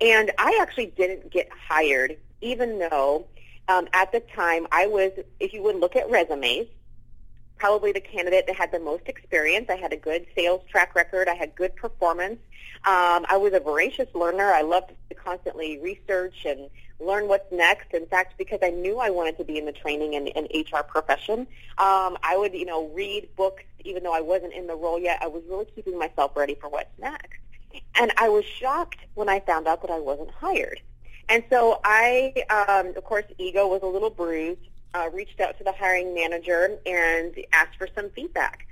And 0.00 0.30
I 0.38 0.58
actually 0.60 0.86
didn't 0.86 1.30
get 1.30 1.48
hired, 1.50 2.16
even 2.40 2.78
though 2.78 3.26
um, 3.68 3.88
at 3.92 4.12
the 4.12 4.20
time 4.20 4.66
I 4.70 4.86
was, 4.86 5.12
if 5.40 5.52
you 5.52 5.62
would 5.62 5.76
look 5.76 5.96
at 5.96 6.08
resumes, 6.10 6.68
probably 7.56 7.92
the 7.92 8.00
candidate 8.00 8.46
that 8.46 8.56
had 8.56 8.70
the 8.72 8.78
most 8.78 9.02
experience. 9.06 9.68
I 9.68 9.76
had 9.76 9.92
a 9.92 9.96
good 9.96 10.26
sales 10.34 10.62
track 10.70 10.94
record. 10.94 11.28
I 11.28 11.34
had 11.34 11.54
good 11.56 11.74
performance. 11.74 12.38
Um, 12.84 13.26
I 13.28 13.36
was 13.36 13.52
a 13.52 13.60
voracious 13.60 14.08
learner. 14.14 14.52
I 14.52 14.62
loved 14.62 14.92
to 15.08 15.14
constantly 15.14 15.78
research 15.78 16.46
and 16.46 16.70
learn 17.00 17.26
what's 17.26 17.50
next. 17.52 17.92
In 17.92 18.06
fact, 18.06 18.38
because 18.38 18.60
I 18.62 18.70
knew 18.70 18.98
I 18.98 19.10
wanted 19.10 19.36
to 19.38 19.44
be 19.44 19.58
in 19.58 19.66
the 19.66 19.72
training 19.72 20.14
and, 20.14 20.28
and 20.36 20.48
HR 20.54 20.82
profession, 20.82 21.40
um, 21.78 22.16
I 22.22 22.36
would, 22.36 22.54
you 22.54 22.64
know, 22.64 22.86
read 22.88 23.28
books 23.36 23.64
even 23.84 24.02
though 24.02 24.14
I 24.14 24.20
wasn't 24.20 24.52
in 24.52 24.66
the 24.66 24.74
role 24.74 24.98
yet. 24.98 25.18
I 25.22 25.26
was 25.26 25.42
really 25.48 25.66
keeping 25.74 25.98
myself 25.98 26.36
ready 26.36 26.54
for 26.54 26.68
what's 26.68 26.96
next. 26.98 27.38
And 27.94 28.12
I 28.16 28.28
was 28.28 28.44
shocked 28.44 28.98
when 29.14 29.28
I 29.28 29.40
found 29.40 29.66
out 29.66 29.82
that 29.82 29.90
I 29.90 29.98
wasn't 29.98 30.30
hired. 30.30 30.80
And 31.28 31.42
so 31.50 31.80
I, 31.84 32.32
um, 32.48 32.96
of 32.96 33.04
course, 33.04 33.24
ego 33.38 33.66
was 33.68 33.82
a 33.82 33.86
little 33.86 34.10
bruised, 34.10 34.60
uh, 34.94 35.10
reached 35.12 35.40
out 35.40 35.58
to 35.58 35.64
the 35.64 35.72
hiring 35.72 36.14
manager 36.14 36.78
and 36.86 37.34
asked 37.52 37.76
for 37.76 37.88
some 37.94 38.10
feedback. 38.10 38.66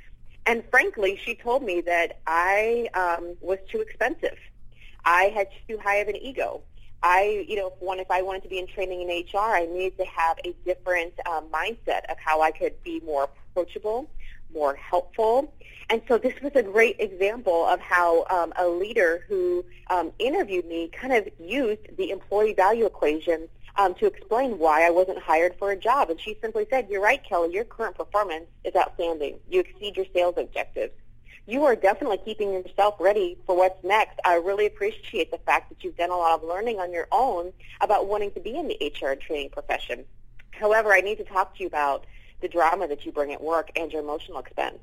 And 0.46 0.62
frankly, 0.70 1.20
she 1.24 1.34
told 1.34 1.64
me 1.64 1.80
that 1.82 2.20
I 2.26 2.88
um, 2.94 3.36
was 3.40 3.58
too 3.70 3.80
expensive. 3.80 4.38
I 5.04 5.24
had 5.34 5.48
too 5.68 5.78
high 5.78 5.96
of 5.96 6.08
an 6.08 6.16
ego. 6.16 6.62
I, 7.02 7.44
you 7.46 7.56
know, 7.56 7.72
one, 7.80 8.00
if 8.00 8.10
I 8.10 8.22
wanted 8.22 8.42
to 8.44 8.48
be 8.48 8.58
in 8.58 8.66
training 8.66 9.02
in 9.02 9.08
HR, 9.08 9.38
I 9.38 9.66
needed 9.66 9.98
to 9.98 10.04
have 10.06 10.38
a 10.44 10.54
different 10.64 11.14
uh, 11.26 11.42
mindset 11.52 12.10
of 12.10 12.16
how 12.18 12.40
I 12.40 12.52
could 12.52 12.82
be 12.82 13.00
more 13.04 13.28
approachable, 13.50 14.08
more 14.52 14.74
helpful. 14.74 15.52
And 15.88 16.02
so 16.08 16.18
this 16.18 16.34
was 16.42 16.52
a 16.56 16.62
great 16.62 16.96
example 16.98 17.64
of 17.66 17.78
how 17.80 18.26
um, 18.30 18.52
a 18.56 18.66
leader 18.66 19.24
who 19.28 19.64
um, 19.88 20.12
interviewed 20.18 20.66
me 20.66 20.88
kind 20.88 21.12
of 21.12 21.28
used 21.38 21.96
the 21.96 22.10
employee 22.10 22.54
value 22.54 22.86
equation 22.86 23.48
um, 23.76 23.94
to 23.94 24.06
explain 24.06 24.58
why 24.58 24.86
I 24.86 24.90
wasn't 24.90 25.18
hired 25.18 25.54
for 25.58 25.70
a 25.70 25.76
job. 25.76 26.10
And 26.10 26.20
she 26.20 26.36
simply 26.40 26.66
said, 26.70 26.88
you're 26.90 27.02
right, 27.02 27.22
Kelly, 27.22 27.52
your 27.52 27.64
current 27.64 27.96
performance 27.96 28.46
is 28.64 28.74
outstanding. 28.74 29.38
You 29.48 29.60
exceed 29.60 29.96
your 29.96 30.06
sales 30.12 30.34
objectives. 30.36 30.92
You 31.48 31.64
are 31.64 31.76
definitely 31.76 32.18
keeping 32.24 32.52
yourself 32.52 32.96
ready 32.98 33.38
for 33.46 33.56
what's 33.56 33.82
next. 33.84 34.18
I 34.24 34.34
really 34.36 34.66
appreciate 34.66 35.30
the 35.30 35.38
fact 35.38 35.68
that 35.68 35.84
you've 35.84 35.96
done 35.96 36.10
a 36.10 36.16
lot 36.16 36.42
of 36.42 36.48
learning 36.48 36.80
on 36.80 36.92
your 36.92 37.06
own 37.12 37.52
about 37.80 38.08
wanting 38.08 38.32
to 38.32 38.40
be 38.40 38.56
in 38.56 38.66
the 38.66 38.92
HR 39.00 39.10
and 39.10 39.20
training 39.20 39.50
profession. 39.50 40.04
However, 40.50 40.92
I 40.92 41.02
need 41.02 41.18
to 41.18 41.24
talk 41.24 41.54
to 41.56 41.60
you 41.60 41.68
about 41.68 42.06
the 42.40 42.48
drama 42.48 42.88
that 42.88 43.04
you 43.04 43.12
bring 43.12 43.32
at 43.32 43.42
work 43.42 43.70
and 43.76 43.92
your 43.92 44.02
emotional 44.02 44.38
expense. 44.38 44.78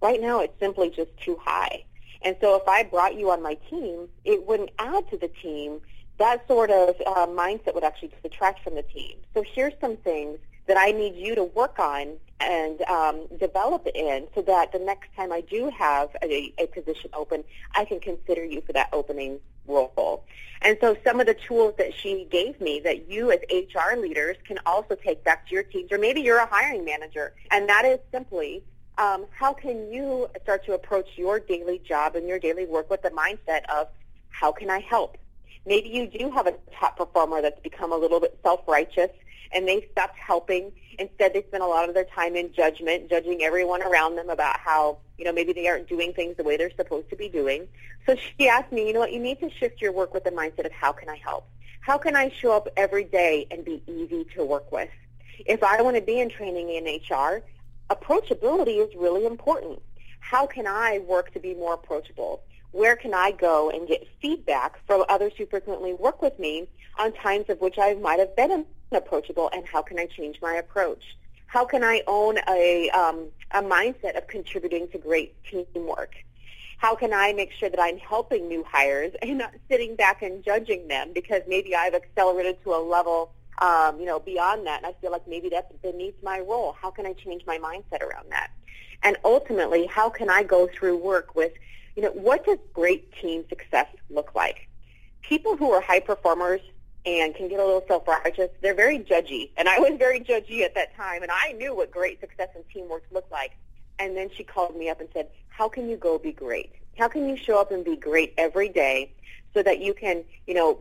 Right 0.00 0.20
now, 0.20 0.40
it's 0.40 0.58
simply 0.58 0.90
just 0.90 1.16
too 1.18 1.38
high. 1.42 1.84
And 2.22 2.36
so 2.40 2.56
if 2.56 2.66
I 2.66 2.82
brought 2.82 3.16
you 3.16 3.30
on 3.30 3.42
my 3.42 3.54
team, 3.70 4.08
it 4.24 4.46
wouldn't 4.46 4.70
add 4.78 5.08
to 5.10 5.16
the 5.16 5.28
team. 5.28 5.80
That 6.18 6.46
sort 6.48 6.70
of 6.70 6.94
uh, 7.06 7.26
mindset 7.26 7.74
would 7.74 7.84
actually 7.84 8.12
detract 8.22 8.62
from 8.64 8.74
the 8.74 8.82
team. 8.82 9.16
So 9.34 9.42
here's 9.54 9.74
some 9.80 9.96
things 9.98 10.38
that 10.66 10.76
I 10.78 10.92
need 10.92 11.14
you 11.14 11.34
to 11.34 11.44
work 11.44 11.78
on 11.78 12.14
and 12.40 12.82
um, 12.82 13.26
develop 13.38 13.86
in 13.94 14.26
so 14.34 14.42
that 14.42 14.72
the 14.72 14.78
next 14.78 15.08
time 15.16 15.32
I 15.32 15.40
do 15.40 15.70
have 15.70 16.10
a, 16.22 16.52
a 16.58 16.66
position 16.66 17.10
open, 17.14 17.44
I 17.74 17.84
can 17.84 18.00
consider 18.00 18.44
you 18.44 18.60
for 18.60 18.72
that 18.72 18.88
opening 18.92 19.38
role. 19.66 20.24
And 20.62 20.76
so 20.80 20.96
some 21.04 21.20
of 21.20 21.26
the 21.26 21.34
tools 21.34 21.74
that 21.78 21.92
she 21.94 22.26
gave 22.30 22.60
me 22.60 22.80
that 22.80 23.10
you 23.10 23.30
as 23.30 23.40
HR 23.50 23.96
leaders 23.96 24.36
can 24.46 24.58
also 24.66 24.94
take 24.94 25.22
back 25.24 25.46
to 25.48 25.54
your 25.54 25.62
teams, 25.62 25.92
or 25.92 25.98
maybe 25.98 26.20
you're 26.20 26.38
a 26.38 26.46
hiring 26.46 26.84
manager, 26.84 27.34
and 27.50 27.68
that 27.68 27.84
is 27.84 27.98
simply 28.10 28.62
um, 28.96 29.26
how 29.30 29.52
can 29.52 29.92
you 29.92 30.28
start 30.42 30.64
to 30.66 30.72
approach 30.74 31.08
your 31.16 31.40
daily 31.40 31.80
job 31.80 32.14
and 32.14 32.28
your 32.28 32.38
daily 32.38 32.66
work 32.66 32.90
with 32.90 33.02
the 33.02 33.10
mindset 33.10 33.64
of 33.68 33.88
how 34.30 34.52
can 34.52 34.70
I 34.70 34.80
help? 34.80 35.18
Maybe 35.66 35.88
you 35.88 36.06
do 36.06 36.30
have 36.30 36.46
a 36.46 36.54
top 36.78 36.96
performer 36.96 37.42
that's 37.42 37.60
become 37.60 37.92
a 37.92 37.96
little 37.96 38.20
bit 38.20 38.38
self-righteous 38.42 39.10
and 39.52 39.66
they 39.66 39.86
stopped 39.92 40.16
helping. 40.16 40.72
Instead, 40.98 41.34
they 41.34 41.42
spend 41.42 41.62
a 41.62 41.66
lot 41.66 41.88
of 41.88 41.94
their 41.94 42.04
time 42.04 42.36
in 42.36 42.52
judgment, 42.52 43.08
judging 43.08 43.42
everyone 43.42 43.82
around 43.82 44.16
them 44.16 44.30
about 44.30 44.58
how, 44.58 44.98
you 45.18 45.24
know, 45.24 45.32
maybe 45.32 45.52
they 45.52 45.68
aren't 45.68 45.88
doing 45.88 46.12
things 46.12 46.36
the 46.36 46.44
way 46.44 46.56
they're 46.56 46.70
supposed 46.76 47.10
to 47.10 47.16
be 47.16 47.28
doing. 47.28 47.66
So 48.06 48.16
she 48.16 48.48
asked 48.48 48.72
me, 48.72 48.86
you 48.86 48.92
know 48.92 49.00
what, 49.00 49.12
you 49.12 49.20
need 49.20 49.40
to 49.40 49.50
shift 49.50 49.80
your 49.80 49.92
work 49.92 50.14
with 50.14 50.24
the 50.24 50.30
mindset 50.30 50.66
of 50.66 50.72
how 50.72 50.92
can 50.92 51.08
I 51.08 51.16
help? 51.16 51.48
How 51.80 51.98
can 51.98 52.16
I 52.16 52.30
show 52.30 52.52
up 52.52 52.68
every 52.76 53.04
day 53.04 53.46
and 53.50 53.64
be 53.64 53.82
easy 53.86 54.24
to 54.36 54.44
work 54.44 54.70
with? 54.72 54.88
If 55.46 55.62
I 55.62 55.82
want 55.82 55.96
to 55.96 56.02
be 56.02 56.20
in 56.20 56.30
training 56.30 56.70
in 56.70 56.84
HR, 56.84 57.42
approachability 57.90 58.86
is 58.86 58.94
really 58.94 59.26
important. 59.26 59.82
How 60.20 60.46
can 60.46 60.66
I 60.66 61.00
work 61.00 61.32
to 61.34 61.40
be 61.40 61.54
more 61.54 61.74
approachable? 61.74 62.42
Where 62.70 62.96
can 62.96 63.14
I 63.14 63.32
go 63.32 63.70
and 63.70 63.86
get 63.86 64.08
feedback 64.20 64.84
from 64.86 65.04
others 65.08 65.32
who 65.36 65.46
frequently 65.46 65.92
work 65.92 66.22
with 66.22 66.38
me 66.38 66.66
on 66.98 67.12
times 67.12 67.46
of 67.48 67.60
which 67.60 67.78
I 67.78 67.94
might 67.94 68.18
have 68.18 68.34
been 68.34 68.64
approachable, 68.94 69.50
and 69.52 69.66
how 69.66 69.82
can 69.82 69.98
I 69.98 70.06
change 70.06 70.38
my 70.40 70.54
approach? 70.54 71.02
How 71.46 71.64
can 71.64 71.84
I 71.84 72.02
own 72.06 72.38
a, 72.48 72.90
um, 72.90 73.28
a 73.52 73.62
mindset 73.62 74.16
of 74.16 74.26
contributing 74.26 74.88
to 74.88 74.98
great 74.98 75.34
teamwork? 75.44 76.14
How 76.78 76.94
can 76.94 77.12
I 77.12 77.32
make 77.32 77.52
sure 77.52 77.70
that 77.70 77.80
I'm 77.80 77.98
helping 77.98 78.48
new 78.48 78.64
hires 78.64 79.12
and 79.22 79.38
not 79.38 79.52
sitting 79.70 79.94
back 79.96 80.22
and 80.22 80.44
judging 80.44 80.88
them 80.88 81.12
because 81.14 81.42
maybe 81.46 81.74
I've 81.74 81.94
accelerated 81.94 82.62
to 82.64 82.74
a 82.74 82.80
level 82.82 83.30
um, 83.58 84.00
you 84.00 84.06
know, 84.06 84.18
beyond 84.18 84.66
that, 84.66 84.78
and 84.78 84.86
I 84.86 84.94
feel 85.00 85.10
like 85.10 85.26
maybe 85.28 85.48
that's 85.48 85.72
beneath 85.82 86.16
my 86.22 86.40
role. 86.40 86.76
How 86.80 86.90
can 86.90 87.06
I 87.06 87.12
change 87.12 87.44
my 87.46 87.58
mindset 87.58 88.02
around 88.02 88.30
that? 88.30 88.50
And 89.02 89.16
ultimately, 89.24 89.86
how 89.86 90.08
can 90.08 90.30
I 90.30 90.42
go 90.42 90.66
through 90.66 90.96
work 90.96 91.34
with, 91.34 91.52
you 91.94 92.02
know, 92.02 92.10
what 92.10 92.44
does 92.44 92.58
great 92.72 93.12
team 93.20 93.44
success 93.48 93.86
look 94.10 94.34
like? 94.34 94.68
People 95.22 95.56
who 95.56 95.70
are 95.72 95.80
high 95.80 96.00
performers 96.00 96.60
and 97.06 97.34
can 97.34 97.48
get 97.48 97.60
a 97.60 97.64
little 97.64 97.84
self-righteous, 97.86 98.50
they're 98.62 98.74
very 98.74 98.98
judgy. 98.98 99.50
And 99.56 99.68
I 99.68 99.78
was 99.78 99.92
very 99.98 100.20
judgy 100.20 100.62
at 100.62 100.74
that 100.74 100.96
time, 100.96 101.22
and 101.22 101.30
I 101.30 101.52
knew 101.52 101.74
what 101.74 101.90
great 101.90 102.20
success 102.20 102.48
and 102.54 102.64
teamwork 102.72 103.04
looked 103.10 103.30
like. 103.30 103.52
And 103.98 104.16
then 104.16 104.30
she 104.34 104.42
called 104.42 104.76
me 104.76 104.88
up 104.88 105.00
and 105.00 105.08
said, 105.12 105.28
how 105.48 105.68
can 105.68 105.88
you 105.88 105.96
go 105.96 106.18
be 106.18 106.32
great? 106.32 106.72
How 106.98 107.08
can 107.08 107.28
you 107.28 107.36
show 107.36 107.60
up 107.60 107.70
and 107.70 107.84
be 107.84 107.96
great 107.96 108.34
every 108.38 108.68
day 108.68 109.12
so 109.52 109.62
that 109.62 109.80
you 109.80 109.94
can, 109.94 110.24
you 110.46 110.54
know, 110.54 110.80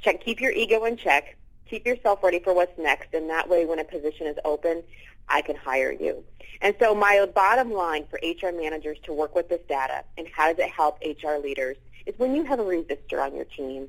check, 0.00 0.24
keep 0.24 0.40
your 0.40 0.52
ego 0.52 0.84
in 0.84 0.96
check, 0.96 1.36
keep 1.68 1.86
yourself 1.86 2.22
ready 2.22 2.38
for 2.38 2.54
what's 2.54 2.76
next, 2.78 3.12
and 3.12 3.28
that 3.30 3.48
way 3.48 3.66
when 3.66 3.78
a 3.78 3.84
position 3.84 4.26
is 4.26 4.36
open, 4.44 4.82
I 5.28 5.42
can 5.42 5.56
hire 5.56 5.92
you. 5.92 6.24
And 6.60 6.74
so 6.78 6.94
my 6.94 7.26
bottom 7.34 7.72
line 7.72 8.06
for 8.08 8.20
HR 8.22 8.54
managers 8.54 8.98
to 9.04 9.12
work 9.12 9.34
with 9.34 9.48
this 9.48 9.60
data 9.68 10.04
and 10.16 10.28
how 10.28 10.52
does 10.52 10.64
it 10.64 10.70
help 10.70 10.98
HR 11.02 11.36
leaders 11.42 11.76
is 12.06 12.14
when 12.18 12.34
you 12.34 12.44
have 12.44 12.60
a 12.60 12.64
resistor 12.64 13.20
on 13.20 13.34
your 13.34 13.44
team 13.44 13.88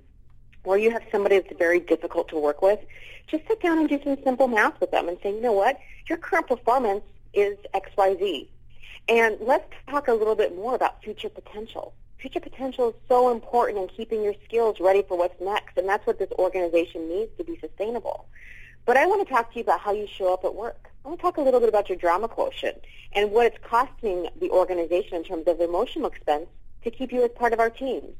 or 0.63 0.77
you 0.77 0.91
have 0.91 1.03
somebody 1.11 1.39
that's 1.39 1.57
very 1.57 1.79
difficult 1.79 2.27
to 2.29 2.37
work 2.37 2.61
with, 2.61 2.79
just 3.27 3.47
sit 3.47 3.61
down 3.61 3.79
and 3.79 3.89
do 3.89 3.99
some 4.03 4.17
simple 4.23 4.47
math 4.47 4.79
with 4.79 4.91
them 4.91 5.07
and 5.07 5.17
say, 5.21 5.33
you 5.33 5.41
know 5.41 5.53
what, 5.53 5.79
your 6.07 6.17
current 6.17 6.47
performance 6.47 7.03
is 7.33 7.57
XYZ. 7.73 8.47
And 9.09 9.37
let's 9.41 9.69
talk 9.89 10.07
a 10.07 10.13
little 10.13 10.35
bit 10.35 10.55
more 10.55 10.75
about 10.75 11.03
future 11.03 11.29
potential 11.29 11.93
future 12.23 12.39
potential 12.39 12.89
is 12.89 12.95
so 13.09 13.33
important 13.33 13.77
in 13.77 13.87
keeping 13.89 14.23
your 14.23 14.33
skills 14.45 14.77
ready 14.79 15.03
for 15.03 15.17
what's 15.17 15.39
next, 15.41 15.77
and 15.77 15.87
that's 15.89 16.07
what 16.07 16.17
this 16.17 16.31
organization 16.39 17.09
needs 17.09 17.29
to 17.37 17.43
be 17.43 17.59
sustainable. 17.59 18.25
But 18.85 18.95
I 18.95 19.05
want 19.05 19.27
to 19.27 19.33
talk 19.33 19.51
to 19.51 19.57
you 19.57 19.63
about 19.63 19.81
how 19.81 19.91
you 19.91 20.07
show 20.07 20.33
up 20.33 20.45
at 20.45 20.55
work. 20.55 20.89
I 21.03 21.09
want 21.09 21.19
to 21.19 21.21
talk 21.21 21.35
a 21.35 21.41
little 21.41 21.59
bit 21.59 21.67
about 21.67 21.89
your 21.89 21.97
drama 21.97 22.29
quotient 22.29 22.81
and 23.11 23.31
what 23.31 23.47
it's 23.47 23.57
costing 23.61 24.29
the 24.39 24.49
organization 24.51 25.17
in 25.17 25.25
terms 25.25 25.47
of 25.47 25.59
emotional 25.59 26.07
expense 26.07 26.47
to 26.85 26.91
keep 26.91 27.11
you 27.11 27.25
as 27.25 27.31
part 27.31 27.51
of 27.51 27.59
our 27.59 27.69
teams. 27.69 28.15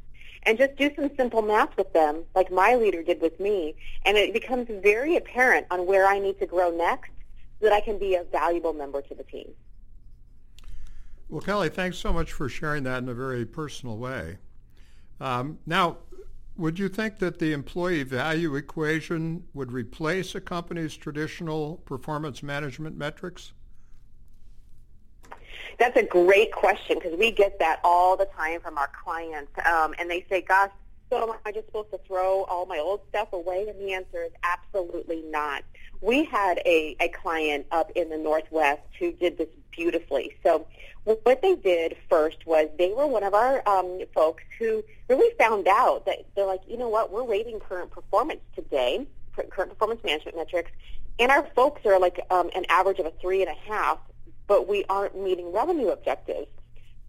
And 0.45 0.57
just 0.57 0.75
do 0.75 0.91
some 0.95 1.09
simple 1.15 1.41
math 1.41 1.75
with 1.77 1.93
them, 1.93 2.23
like 2.35 2.51
my 2.51 2.75
leader 2.75 3.01
did 3.01 3.21
with 3.21 3.39
me, 3.39 3.75
and 4.05 4.17
it 4.17 4.33
becomes 4.33 4.67
very 4.81 5.15
apparent 5.15 5.67
on 5.71 5.85
where 5.85 6.05
I 6.05 6.19
need 6.19 6.39
to 6.39 6.45
grow 6.45 6.69
next 6.69 7.11
so 7.59 7.69
that 7.69 7.73
I 7.73 7.79
can 7.79 7.97
be 7.97 8.15
a 8.15 8.23
valuable 8.25 8.73
member 8.73 9.01
to 9.01 9.15
the 9.15 9.23
team. 9.23 9.51
Well, 11.29 11.41
Kelly, 11.41 11.69
thanks 11.69 11.97
so 11.97 12.11
much 12.11 12.31
for 12.31 12.49
sharing 12.49 12.83
that 12.83 13.01
in 13.01 13.09
a 13.09 13.13
very 13.13 13.45
personal 13.45 13.97
way. 13.97 14.37
Um, 15.19 15.59
now, 15.65 15.97
would 16.55 16.77
you 16.77 16.89
think 16.89 17.19
that 17.19 17.39
the 17.39 17.53
employee 17.53 18.03
value 18.03 18.55
equation 18.55 19.45
would 19.53 19.71
replace 19.71 20.35
a 20.35 20.41
company's 20.41 20.95
traditional 20.95 21.77
performance 21.77 22.43
management 22.43 22.97
metrics? 22.97 23.53
That's 25.79 25.97
a 25.97 26.03
great 26.03 26.51
question 26.51 26.97
because 26.97 27.17
we 27.17 27.31
get 27.31 27.59
that 27.59 27.79
all 27.83 28.15
the 28.17 28.25
time 28.25 28.61
from 28.61 28.77
our 28.77 28.89
clients. 29.03 29.51
Um, 29.65 29.93
and 29.99 30.09
they 30.09 30.25
say, 30.29 30.41
gosh, 30.41 30.71
so 31.09 31.21
am 31.21 31.37
I 31.45 31.51
just 31.51 31.67
supposed 31.67 31.91
to 31.91 31.99
throw 32.07 32.43
all 32.43 32.65
my 32.65 32.79
old 32.79 33.01
stuff 33.09 33.33
away? 33.33 33.67
And 33.69 33.79
the 33.79 33.93
answer 33.93 34.23
is 34.23 34.31
absolutely 34.43 35.23
not. 35.27 35.63
We 36.01 36.25
had 36.25 36.59
a, 36.65 36.95
a 36.99 37.09
client 37.09 37.67
up 37.71 37.91
in 37.95 38.09
the 38.09 38.17
Northwest 38.17 38.81
who 38.99 39.11
did 39.11 39.37
this 39.37 39.47
beautifully. 39.71 40.35
So 40.43 40.65
what 41.05 41.41
they 41.41 41.55
did 41.55 41.97
first 42.09 42.45
was 42.45 42.69
they 42.77 42.93
were 42.93 43.07
one 43.07 43.23
of 43.23 43.33
our 43.33 43.67
um, 43.67 43.99
folks 44.13 44.43
who 44.57 44.83
really 45.09 45.35
found 45.37 45.67
out 45.67 46.05
that 46.05 46.25
they're 46.35 46.45
like, 46.45 46.61
you 46.67 46.77
know 46.77 46.89
what, 46.89 47.11
we're 47.11 47.25
rating 47.25 47.59
current 47.59 47.91
performance 47.91 48.39
today, 48.55 49.05
current 49.35 49.71
performance 49.71 50.01
management 50.03 50.37
metrics, 50.37 50.71
and 51.19 51.31
our 51.31 51.45
folks 51.55 51.85
are 51.85 51.99
like 51.99 52.19
um, 52.31 52.49
an 52.55 52.65
average 52.69 52.99
of 52.99 53.05
a 53.05 53.11
three 53.21 53.41
and 53.41 53.51
a 53.51 53.71
half, 53.71 53.99
but 54.47 54.67
we 54.67 54.85
aren't 54.89 55.21
meeting 55.21 55.51
revenue 55.51 55.89
objectives. 55.89 56.47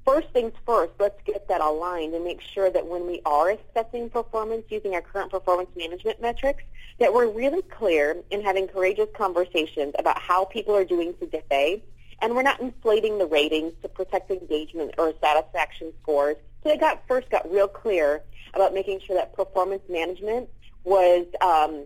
First 0.04 0.28
things 0.30 0.52
first, 0.66 0.92
let's 0.98 1.20
get 1.24 1.48
that 1.48 1.60
aligned 1.60 2.14
and 2.14 2.24
make 2.24 2.42
sure 2.42 2.70
that 2.70 2.86
when 2.86 3.06
we 3.06 3.22
are 3.24 3.56
assessing 3.56 4.10
performance 4.10 4.64
using 4.68 4.94
our 4.94 5.00
current 5.00 5.30
performance 5.30 5.70
management 5.74 6.20
metrics, 6.20 6.62
that 6.98 7.12
we're 7.12 7.28
really 7.28 7.62
clear 7.62 8.16
in 8.30 8.42
having 8.42 8.68
courageous 8.68 9.08
conversations 9.14 9.94
about 9.98 10.18
how 10.18 10.44
people 10.44 10.76
are 10.76 10.84
doing 10.84 11.14
today 11.18 11.82
and 12.20 12.34
we're 12.34 12.42
not 12.42 12.60
inflating 12.60 13.18
the 13.18 13.26
ratings 13.26 13.72
to 13.82 13.88
protect 13.88 14.30
engagement 14.30 14.94
or 14.98 15.12
satisfaction 15.20 15.92
scores. 16.02 16.36
So 16.62 16.68
they 16.70 16.76
got 16.76 17.06
first 17.06 17.30
got 17.30 17.50
real 17.50 17.68
clear 17.68 18.22
about 18.54 18.72
making 18.72 19.00
sure 19.00 19.16
that 19.16 19.34
performance 19.34 19.82
management 19.88 20.48
was 20.84 21.26
um, 21.40 21.84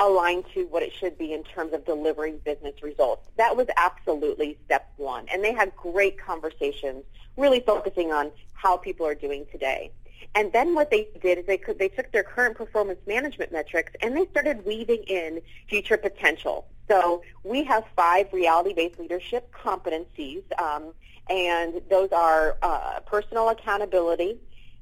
aligned 0.00 0.44
to 0.54 0.64
what 0.64 0.82
it 0.82 0.92
should 0.92 1.16
be 1.18 1.32
in 1.32 1.44
terms 1.44 1.72
of 1.72 1.84
delivering 1.84 2.38
business 2.38 2.82
results. 2.82 3.28
That 3.36 3.56
was 3.56 3.68
absolutely 3.76 4.58
step 4.64 4.90
one. 4.96 5.26
And 5.32 5.44
they 5.44 5.52
had 5.52 5.76
great 5.76 6.18
conversations, 6.18 7.04
really 7.36 7.60
focusing 7.60 8.10
on 8.10 8.32
how 8.54 8.76
people 8.76 9.06
are 9.06 9.14
doing 9.14 9.46
today. 9.52 9.92
And 10.34 10.52
then 10.52 10.74
what 10.74 10.90
they 10.90 11.08
did 11.20 11.38
is 11.38 11.46
they 11.46 11.58
could, 11.58 11.78
they 11.78 11.88
took 11.88 12.10
their 12.12 12.22
current 12.22 12.56
performance 12.56 13.00
management 13.06 13.52
metrics 13.52 13.92
and 14.00 14.16
they 14.16 14.26
started 14.26 14.64
weaving 14.64 15.02
in 15.06 15.42
future 15.68 15.96
potential. 15.96 16.66
So 16.88 17.22
we 17.44 17.62
have 17.64 17.84
five 17.94 18.32
reality-based 18.32 18.98
leadership 18.98 19.52
competencies, 19.52 20.42
um, 20.60 20.92
and 21.28 21.80
those 21.88 22.10
are 22.10 22.56
uh, 22.62 22.98
personal 23.06 23.48
accountability, 23.50 24.38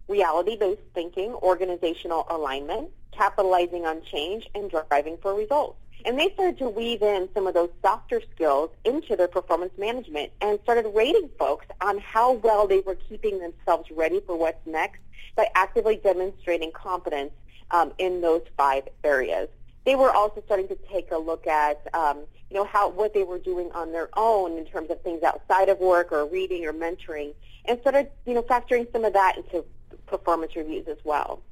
reality-based 0.09 0.83
thinking, 0.95 1.33
organizational 1.35 2.27
alignment, 2.31 2.91
capitalizing 3.13 3.85
on 3.87 4.03
change, 4.03 4.49
and 4.55 4.71
driving 4.71 5.19
for 5.21 5.35
results. 5.35 5.79
And 6.05 6.19
they 6.19 6.31
started 6.35 6.59
to 6.59 6.69
weave 6.69 7.03
in 7.03 7.29
some 7.35 7.47
of 7.47 7.55
those 7.55 7.71
softer 7.83 8.23
skills 8.35 8.71
into 8.85 9.17
their 9.17 9.29
performance 9.29 9.73
management 9.77 10.33
and 10.41 10.59
started 10.63 10.89
rating 10.95 11.29
folks 11.39 11.67
on 11.81 11.99
how 11.99 12.33
well 12.35 12.67
they 12.67 12.81
were 12.81 12.95
keeping 12.95 13.41
themselves 13.41 13.91
ready 13.91 14.21
for 14.21 14.37
what's 14.37 14.65
next 14.65 15.01
by 15.35 15.49
actively 15.55 15.97
demonstrating 15.97 16.71
competence 16.73 17.33
um, 17.71 17.93
in 17.99 18.21
those 18.21 18.43
five 18.57 18.85
areas. 19.05 19.49
They 19.85 19.97
were 19.97 20.11
also 20.11 20.43
starting 20.47 20.69
to 20.69 20.79
take 20.91 21.11
a 21.11 21.19
look 21.19 21.47
at, 21.47 21.81
um, 21.95 22.19
you 22.51 22.57
know, 22.57 22.65
how 22.65 22.91
what 22.91 23.13
they 23.13 23.25
were 23.25 23.39
doing 23.39 23.71
on 23.73 23.93
their 23.93 24.09
own 24.17 24.57
in 24.57 24.67
terms 24.67 24.91
of 24.91 25.01
things 25.03 25.23
outside 25.23 25.69
of 25.69 25.79
work 25.79 26.13
or 26.13 26.27
reading 26.27 26.65
or 26.65 26.73
mentoring, 26.73 27.35
and 27.65 27.81
started, 27.81 28.11
you 28.25 28.35
know, 28.35 28.43
factoring 28.43 28.91
some 28.93 29.05
of 29.05 29.13
that 29.15 29.37
into 29.37 29.65
performance 30.09 30.57
reviews 30.57 30.89
as 30.89 30.99
well. 31.05 31.43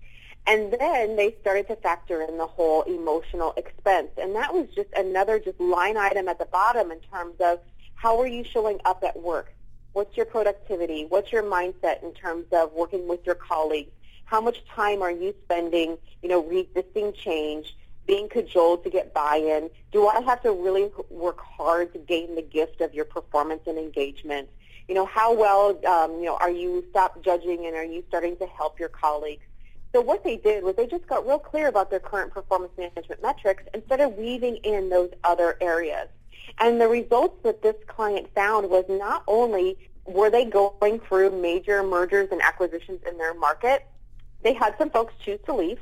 And 0.46 0.72
then 0.72 1.16
they 1.16 1.34
started 1.40 1.66
to 1.68 1.76
factor 1.76 2.22
in 2.22 2.38
the 2.38 2.46
whole 2.46 2.82
emotional 2.82 3.52
expense. 3.56 4.10
And 4.16 4.34
that 4.36 4.54
was 4.54 4.68
just 4.74 4.88
another 4.96 5.40
just 5.40 5.58
line 5.58 5.96
item 5.96 6.28
at 6.28 6.38
the 6.38 6.44
bottom 6.46 6.92
in 6.92 7.00
terms 7.00 7.34
of 7.40 7.60
how 7.94 8.20
are 8.20 8.26
you 8.26 8.44
showing 8.44 8.80
up 8.84 9.02
at 9.02 9.20
work? 9.20 9.52
What's 9.92 10.16
your 10.16 10.26
productivity? 10.26 11.06
What's 11.08 11.32
your 11.32 11.42
mindset 11.42 12.02
in 12.02 12.12
terms 12.12 12.46
of 12.52 12.72
working 12.72 13.08
with 13.08 13.24
your 13.26 13.34
colleagues? 13.34 13.90
How 14.26 14.40
much 14.40 14.64
time 14.66 15.02
are 15.02 15.10
you 15.10 15.34
spending, 15.44 15.98
you 16.22 16.28
know, 16.28 16.42
resisting 16.44 17.12
change, 17.12 17.76
being 18.06 18.28
cajoled 18.28 18.84
to 18.84 18.90
get 18.90 19.14
buy-in? 19.14 19.70
Do 19.92 20.06
I 20.06 20.20
have 20.20 20.42
to 20.42 20.52
really 20.52 20.90
work 21.10 21.40
hard 21.40 21.92
to 21.94 21.98
gain 21.98 22.34
the 22.34 22.42
gift 22.42 22.80
of 22.80 22.94
your 22.94 23.04
performance 23.04 23.62
and 23.66 23.78
engagement? 23.78 24.48
You 24.88 24.94
know, 24.94 25.06
how 25.06 25.34
well, 25.34 25.70
um, 25.86 26.18
you 26.18 26.26
know, 26.26 26.36
are 26.36 26.50
you 26.50 26.84
stop 26.90 27.22
judging 27.22 27.66
and 27.66 27.74
are 27.74 27.84
you 27.84 28.04
starting 28.08 28.36
to 28.36 28.46
help 28.46 28.78
your 28.78 28.88
colleagues? 28.88 29.42
So 29.92 30.00
what 30.00 30.22
they 30.24 30.36
did 30.36 30.62
was 30.62 30.76
they 30.76 30.86
just 30.86 31.06
got 31.06 31.26
real 31.26 31.38
clear 31.38 31.68
about 31.68 31.90
their 31.90 32.00
current 32.00 32.32
performance 32.32 32.72
management 32.76 33.22
metrics 33.22 33.64
and 33.72 33.82
started 33.86 34.10
weaving 34.10 34.56
in 34.56 34.90
those 34.90 35.10
other 35.24 35.56
areas. 35.60 36.08
And 36.58 36.80
the 36.80 36.88
results 36.88 37.42
that 37.42 37.62
this 37.62 37.76
client 37.86 38.28
found 38.34 38.70
was 38.70 38.84
not 38.88 39.22
only 39.26 39.76
were 40.04 40.30
they 40.30 40.44
going 40.44 41.00
through 41.00 41.30
major 41.40 41.82
mergers 41.82 42.28
and 42.30 42.40
acquisitions 42.40 43.00
in 43.08 43.18
their 43.18 43.34
market, 43.34 43.86
they 44.42 44.52
had 44.52 44.74
some 44.78 44.90
folks 44.90 45.14
choose 45.24 45.40
to 45.46 45.54
leave, 45.54 45.80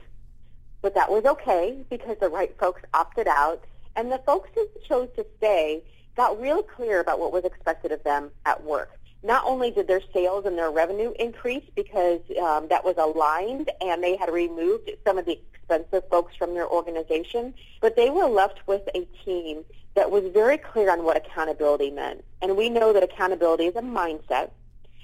but 0.80 0.94
that 0.94 1.10
was 1.10 1.24
okay 1.24 1.84
because 1.90 2.16
the 2.20 2.28
right 2.28 2.56
folks 2.58 2.82
opted 2.94 3.28
out. 3.28 3.64
And 3.96 4.10
the 4.10 4.18
folks 4.18 4.50
who 4.54 4.66
chose 4.88 5.08
to 5.16 5.26
stay 5.36 5.82
got 6.16 6.40
real 6.40 6.62
clear 6.62 7.00
about 7.00 7.18
what 7.18 7.32
was 7.32 7.44
expected 7.44 7.92
of 7.92 8.02
them 8.04 8.30
at 8.46 8.62
work. 8.62 8.90
Not 9.22 9.44
only 9.46 9.70
did 9.70 9.88
their 9.88 10.02
sales 10.12 10.44
and 10.44 10.58
their 10.58 10.70
revenue 10.70 11.12
increase 11.18 11.64
because 11.74 12.20
um, 12.42 12.68
that 12.68 12.84
was 12.84 12.96
aligned 12.98 13.70
and 13.80 14.02
they 14.02 14.16
had 14.16 14.30
removed 14.30 14.90
some 15.04 15.16
of 15.16 15.24
the 15.24 15.38
expensive 15.54 16.08
folks 16.10 16.36
from 16.36 16.54
their 16.54 16.68
organization, 16.68 17.54
but 17.80 17.96
they 17.96 18.10
were 18.10 18.26
left 18.26 18.60
with 18.66 18.82
a 18.94 19.06
team 19.24 19.64
that 19.94 20.10
was 20.10 20.24
very 20.32 20.58
clear 20.58 20.90
on 20.90 21.04
what 21.04 21.16
accountability 21.16 21.90
meant. 21.90 22.22
And 22.42 22.56
we 22.56 22.68
know 22.68 22.92
that 22.92 23.02
accountability 23.02 23.64
is 23.66 23.76
a 23.76 23.80
mindset. 23.80 24.50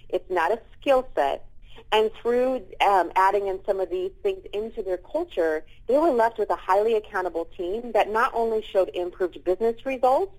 It's 0.08 0.28
not 0.30 0.50
a 0.50 0.60
skill 0.78 1.08
set. 1.14 1.46
And 1.92 2.10
through 2.20 2.62
um, 2.86 3.10
adding 3.16 3.48
in 3.48 3.58
some 3.64 3.80
of 3.80 3.90
these 3.90 4.12
things 4.22 4.44
into 4.52 4.82
their 4.82 4.98
culture, 4.98 5.64
they 5.86 5.96
were 5.96 6.10
left 6.10 6.38
with 6.38 6.50
a 6.50 6.56
highly 6.56 6.94
accountable 6.94 7.46
team 7.56 7.92
that 7.92 8.10
not 8.10 8.32
only 8.34 8.62
showed 8.62 8.90
improved 8.90 9.42
business 9.44 9.84
results, 9.86 10.32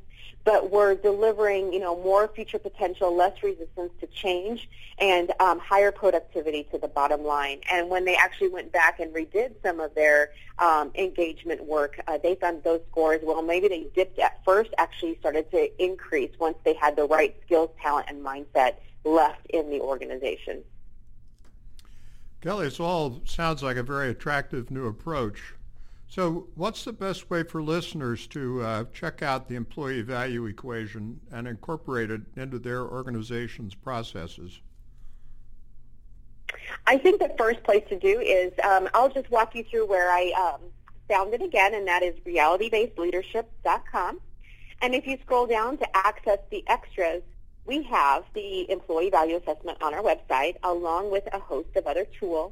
but 0.43 0.71
were 0.71 0.95
delivering, 0.95 1.71
you 1.71 1.79
know, 1.79 1.95
more 2.01 2.27
future 2.27 2.57
potential, 2.57 3.15
less 3.15 3.43
resistance 3.43 3.91
to 3.99 4.07
change, 4.07 4.69
and 4.97 5.31
um, 5.39 5.59
higher 5.59 5.91
productivity 5.91 6.67
to 6.71 6.77
the 6.77 6.87
bottom 6.87 7.23
line. 7.23 7.61
And 7.71 7.89
when 7.89 8.05
they 8.05 8.15
actually 8.15 8.49
went 8.49 8.71
back 8.71 8.99
and 8.99 9.13
redid 9.13 9.53
some 9.63 9.79
of 9.79 9.93
their 9.93 10.31
um, 10.59 10.91
engagement 10.95 11.63
work, 11.65 12.01
uh, 12.07 12.17
they 12.17 12.35
found 12.35 12.63
those 12.63 12.81
scores, 12.89 13.19
well, 13.23 13.41
maybe 13.41 13.67
they 13.67 13.87
dipped 13.95 14.19
at 14.19 14.43
first, 14.43 14.71
actually 14.77 15.17
started 15.19 15.49
to 15.51 15.83
increase 15.83 16.31
once 16.39 16.57
they 16.63 16.73
had 16.73 16.95
the 16.95 17.05
right 17.05 17.35
skills, 17.45 17.69
talent, 17.81 18.07
and 18.09 18.23
mindset 18.23 18.75
left 19.03 19.45
in 19.49 19.69
the 19.69 19.79
organization. 19.79 20.63
Kelly, 22.41 22.65
this 22.65 22.79
all 22.79 23.21
sounds 23.25 23.61
like 23.61 23.77
a 23.77 23.83
very 23.83 24.09
attractive 24.09 24.71
new 24.71 24.87
approach. 24.87 25.53
So 26.11 26.47
what's 26.55 26.83
the 26.83 26.91
best 26.91 27.29
way 27.29 27.43
for 27.43 27.63
listeners 27.63 28.27
to 28.27 28.61
uh, 28.61 28.83
check 28.91 29.21
out 29.21 29.47
the 29.47 29.55
employee 29.55 30.01
value 30.01 30.45
equation 30.45 31.21
and 31.31 31.47
incorporate 31.47 32.11
it 32.11 32.19
into 32.35 32.59
their 32.59 32.81
organization's 32.81 33.75
processes? 33.75 34.59
I 36.85 36.97
think 36.97 37.21
the 37.21 37.33
first 37.37 37.63
place 37.63 37.85
to 37.87 37.97
do 37.97 38.19
is 38.19 38.51
um, 38.61 38.89
I'll 38.93 39.07
just 39.07 39.31
walk 39.31 39.55
you 39.55 39.63
through 39.63 39.85
where 39.85 40.11
I 40.11 40.31
um, 40.31 40.59
found 41.07 41.33
it 41.33 41.41
again, 41.41 41.73
and 41.75 41.87
that 41.87 42.03
is 42.03 42.19
realitybasedleadership.com. 42.25 44.19
And 44.81 44.93
if 44.93 45.07
you 45.07 45.17
scroll 45.21 45.47
down 45.47 45.77
to 45.77 45.95
access 45.95 46.39
the 46.49 46.65
extras, 46.67 47.21
we 47.65 47.83
have 47.83 48.25
the 48.33 48.69
employee 48.69 49.11
value 49.11 49.37
assessment 49.37 49.81
on 49.81 49.93
our 49.93 50.03
website 50.03 50.57
along 50.61 51.09
with 51.09 51.23
a 51.33 51.39
host 51.39 51.69
of 51.77 51.87
other 51.87 52.03
tools 52.19 52.51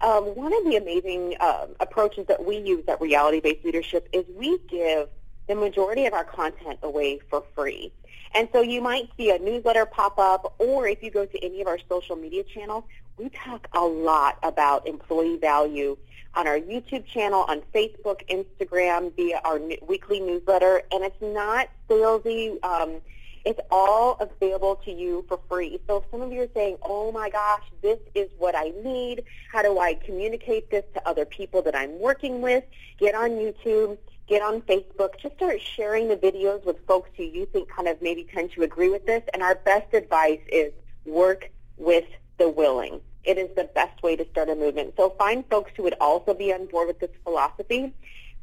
um, 0.00 0.24
one 0.34 0.52
of 0.52 0.64
the 0.64 0.76
amazing 0.76 1.36
uh, 1.40 1.66
approaches 1.80 2.26
that 2.26 2.44
we 2.44 2.58
use 2.58 2.84
at 2.88 3.00
Reality 3.00 3.40
Based 3.40 3.64
Leadership 3.64 4.08
is 4.12 4.24
we 4.36 4.58
give 4.68 5.08
the 5.48 5.54
majority 5.54 6.06
of 6.06 6.12
our 6.12 6.24
content 6.24 6.78
away 6.82 7.20
for 7.30 7.44
free. 7.54 7.92
And 8.34 8.48
so 8.52 8.60
you 8.60 8.82
might 8.82 9.08
see 9.16 9.30
a 9.30 9.38
newsletter 9.38 9.86
pop 9.86 10.18
up, 10.18 10.54
or 10.58 10.86
if 10.86 11.02
you 11.02 11.10
go 11.10 11.24
to 11.24 11.44
any 11.44 11.60
of 11.60 11.66
our 11.66 11.78
social 11.88 12.16
media 12.16 12.42
channels, 12.44 12.84
we 13.16 13.30
talk 13.30 13.68
a 13.72 13.80
lot 13.80 14.38
about 14.42 14.86
employee 14.86 15.38
value 15.38 15.96
on 16.34 16.46
our 16.46 16.58
YouTube 16.58 17.06
channel, 17.06 17.46
on 17.48 17.62
Facebook, 17.74 18.20
Instagram, 18.28 19.14
via 19.16 19.40
our 19.44 19.58
weekly 19.88 20.20
newsletter. 20.20 20.82
And 20.92 21.02
it's 21.02 21.22
not 21.22 21.68
salesy. 21.88 22.62
Um, 22.62 23.00
it's 23.46 23.60
all 23.70 24.16
available 24.18 24.74
to 24.84 24.90
you 24.90 25.24
for 25.28 25.38
free. 25.48 25.80
So 25.86 25.98
if 25.98 26.04
some 26.10 26.20
of 26.20 26.32
you 26.32 26.42
are 26.42 26.48
saying, 26.52 26.78
oh 26.82 27.12
my 27.12 27.30
gosh, 27.30 27.62
this 27.80 28.00
is 28.16 28.28
what 28.38 28.56
I 28.56 28.72
need, 28.82 29.22
how 29.52 29.62
do 29.62 29.78
I 29.78 29.94
communicate 29.94 30.68
this 30.68 30.82
to 30.94 31.08
other 31.08 31.24
people 31.24 31.62
that 31.62 31.76
I'm 31.76 31.96
working 32.00 32.42
with, 32.42 32.64
get 32.98 33.14
on 33.14 33.30
YouTube, 33.30 33.98
get 34.26 34.42
on 34.42 34.62
Facebook, 34.62 35.20
just 35.22 35.36
start 35.36 35.60
sharing 35.60 36.08
the 36.08 36.16
videos 36.16 36.64
with 36.66 36.84
folks 36.88 37.10
who 37.16 37.22
you 37.22 37.46
think 37.46 37.68
kind 37.68 37.86
of 37.86 38.02
maybe 38.02 38.26
tend 38.34 38.50
to 38.52 38.64
agree 38.64 38.88
with 38.88 39.06
this. 39.06 39.22
And 39.32 39.44
our 39.44 39.54
best 39.54 39.94
advice 39.94 40.40
is 40.48 40.72
work 41.04 41.48
with 41.76 42.06
the 42.38 42.48
willing. 42.48 43.00
It 43.22 43.38
is 43.38 43.48
the 43.54 43.70
best 43.76 44.02
way 44.02 44.16
to 44.16 44.26
start 44.32 44.48
a 44.48 44.56
movement. 44.56 44.94
So 44.96 45.10
find 45.10 45.44
folks 45.48 45.70
who 45.76 45.84
would 45.84 45.96
also 46.00 46.34
be 46.34 46.52
on 46.52 46.66
board 46.66 46.88
with 46.88 46.98
this 46.98 47.10
philosophy 47.22 47.94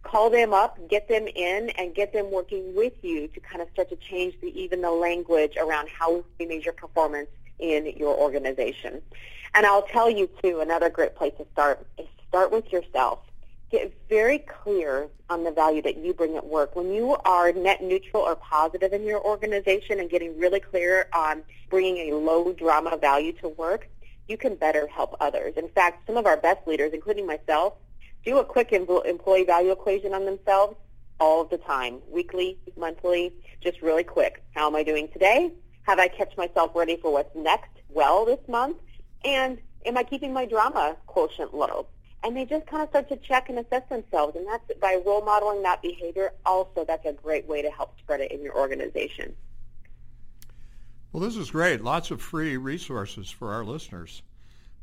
call 0.04 0.30
them 0.30 0.54
up, 0.54 0.78
get 0.90 1.08
them 1.08 1.28
in, 1.28 1.70
and 1.72 1.96
get 1.96 2.14
them 2.14 2.32
working 2.32 2.76
with 2.76 2.94
you 3.02 3.28
to 3.30 3.40
kind 3.40 3.62
of 3.62 3.70
start 3.74 3.90
to 3.90 3.96
change 3.96 4.36
the, 4.42 4.48
even 4.60 4.82
the 4.82 4.92
language 4.92 5.56
around 5.58 5.90
how 5.90 6.24
we 6.40 6.46
measure 6.46 6.72
performance 6.72 7.30
in 7.60 7.94
your 7.98 8.16
organization. 8.16 9.02
And 9.56 9.66
I'll 9.66 9.84
tell 9.84 10.10
you 10.10 10.30
too, 10.42 10.60
another 10.60 10.90
great 10.90 11.16
place 11.16 11.34
to 11.38 11.46
start 11.54 11.86
is 11.98 12.08
start 12.28 12.52
with 12.52 12.72
yourself. 12.72 13.20
Get 13.70 13.94
very 14.10 14.40
clear 14.40 15.08
on 15.30 15.44
the 15.44 15.52
value 15.52 15.82
that 15.84 15.98
you 15.98 16.14
bring 16.14 16.36
at 16.36 16.46
work. 16.46 16.76
When 16.76 16.92
you 16.94 17.16
are 17.26 17.52
net 17.52 17.82
neutral 17.82 18.24
or 18.24 18.36
positive 18.36 18.94
in 18.94 19.04
your 19.04 19.24
organization 19.24 20.00
and 20.00 20.10
getting 20.10 20.38
really 20.40 20.60
clear 20.60 21.08
on 21.14 21.44
bringing 21.70 22.12
a 22.12 22.16
low 22.16 22.54
drama 22.54 22.98
value 22.98 23.34
to 23.34 23.50
work, 23.50 23.88
you 24.28 24.38
can 24.38 24.56
better 24.56 24.88
help 24.88 25.16
others. 25.20 25.54
In 25.58 25.70
fact, 25.70 26.08
some 26.08 26.18
of 26.18 26.26
our 26.26 26.38
best 26.38 26.68
leaders, 26.68 26.92
including 26.94 27.26
myself, 27.26 27.74
do 28.26 28.40
a 28.40 28.46
quick 28.46 28.72
employee 28.72 29.44
value 29.44 29.72
equation 29.72 30.14
on 30.14 30.26
themselves 30.26 30.76
all 31.20 31.44
the 31.44 31.58
time, 31.58 32.00
weekly, 32.10 32.58
monthly, 32.78 33.34
just 33.62 33.82
really 33.82 34.04
quick. 34.04 34.44
How 34.56 34.68
am 34.68 34.76
I 34.76 34.84
doing 34.84 35.08
today? 35.10 35.52
Have 35.84 36.00
I 36.00 36.08
kept 36.08 36.38
myself 36.38 36.72
ready 36.76 36.98
for 36.98 37.12
what's 37.12 37.36
next 37.36 37.70
well 37.90 38.26
this 38.26 38.40
month? 38.48 38.78
And 39.24 39.58
am 39.86 39.98
I 39.98 40.04
keeping 40.04 40.34
my 40.34 40.46
drama 40.46 40.96
quotient 41.08 41.54
low? 41.54 41.88
And 42.24 42.38
they 42.38 42.46
just 42.46 42.66
kind 42.68 42.82
of 42.82 42.90
start 42.90 43.10
to 43.10 43.18
check 43.18 43.50
and 43.50 43.60
assess 43.60 43.84
themselves. 43.90 44.38
And 44.38 44.48
that's 44.48 44.64
by 44.80 45.02
role 45.06 45.22
modeling 45.22 45.62
that 45.64 45.82
behavior. 45.82 46.32
Also, 46.46 46.86
that's 46.86 47.06
a 47.06 47.12
great 47.12 47.46
way 47.48 47.62
to 47.62 47.70
help 47.70 48.00
spread 48.00 48.22
it 48.22 48.32
in 48.32 48.42
your 48.42 48.58
organization. 48.58 49.36
Well, 51.12 51.22
this 51.22 51.36
is 51.36 51.52
great. 51.52 51.84
Lots 51.84 52.12
of 52.12 52.22
free 52.22 52.56
resources 52.56 53.30
for 53.30 53.54
our 53.54 53.66
listeners. 53.66 54.22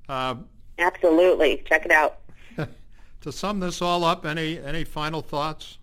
Uh, 0.08 0.36
Absolutely. 0.78 1.62
Check 1.66 1.86
it 1.86 1.90
out. 1.90 2.20
To 3.20 3.32
sum 3.32 3.60
this 3.60 3.82
all 3.82 4.04
up, 4.04 4.24
any 4.24 4.58
any 4.58 4.84
final 4.84 5.22
thoughts? 5.22 5.78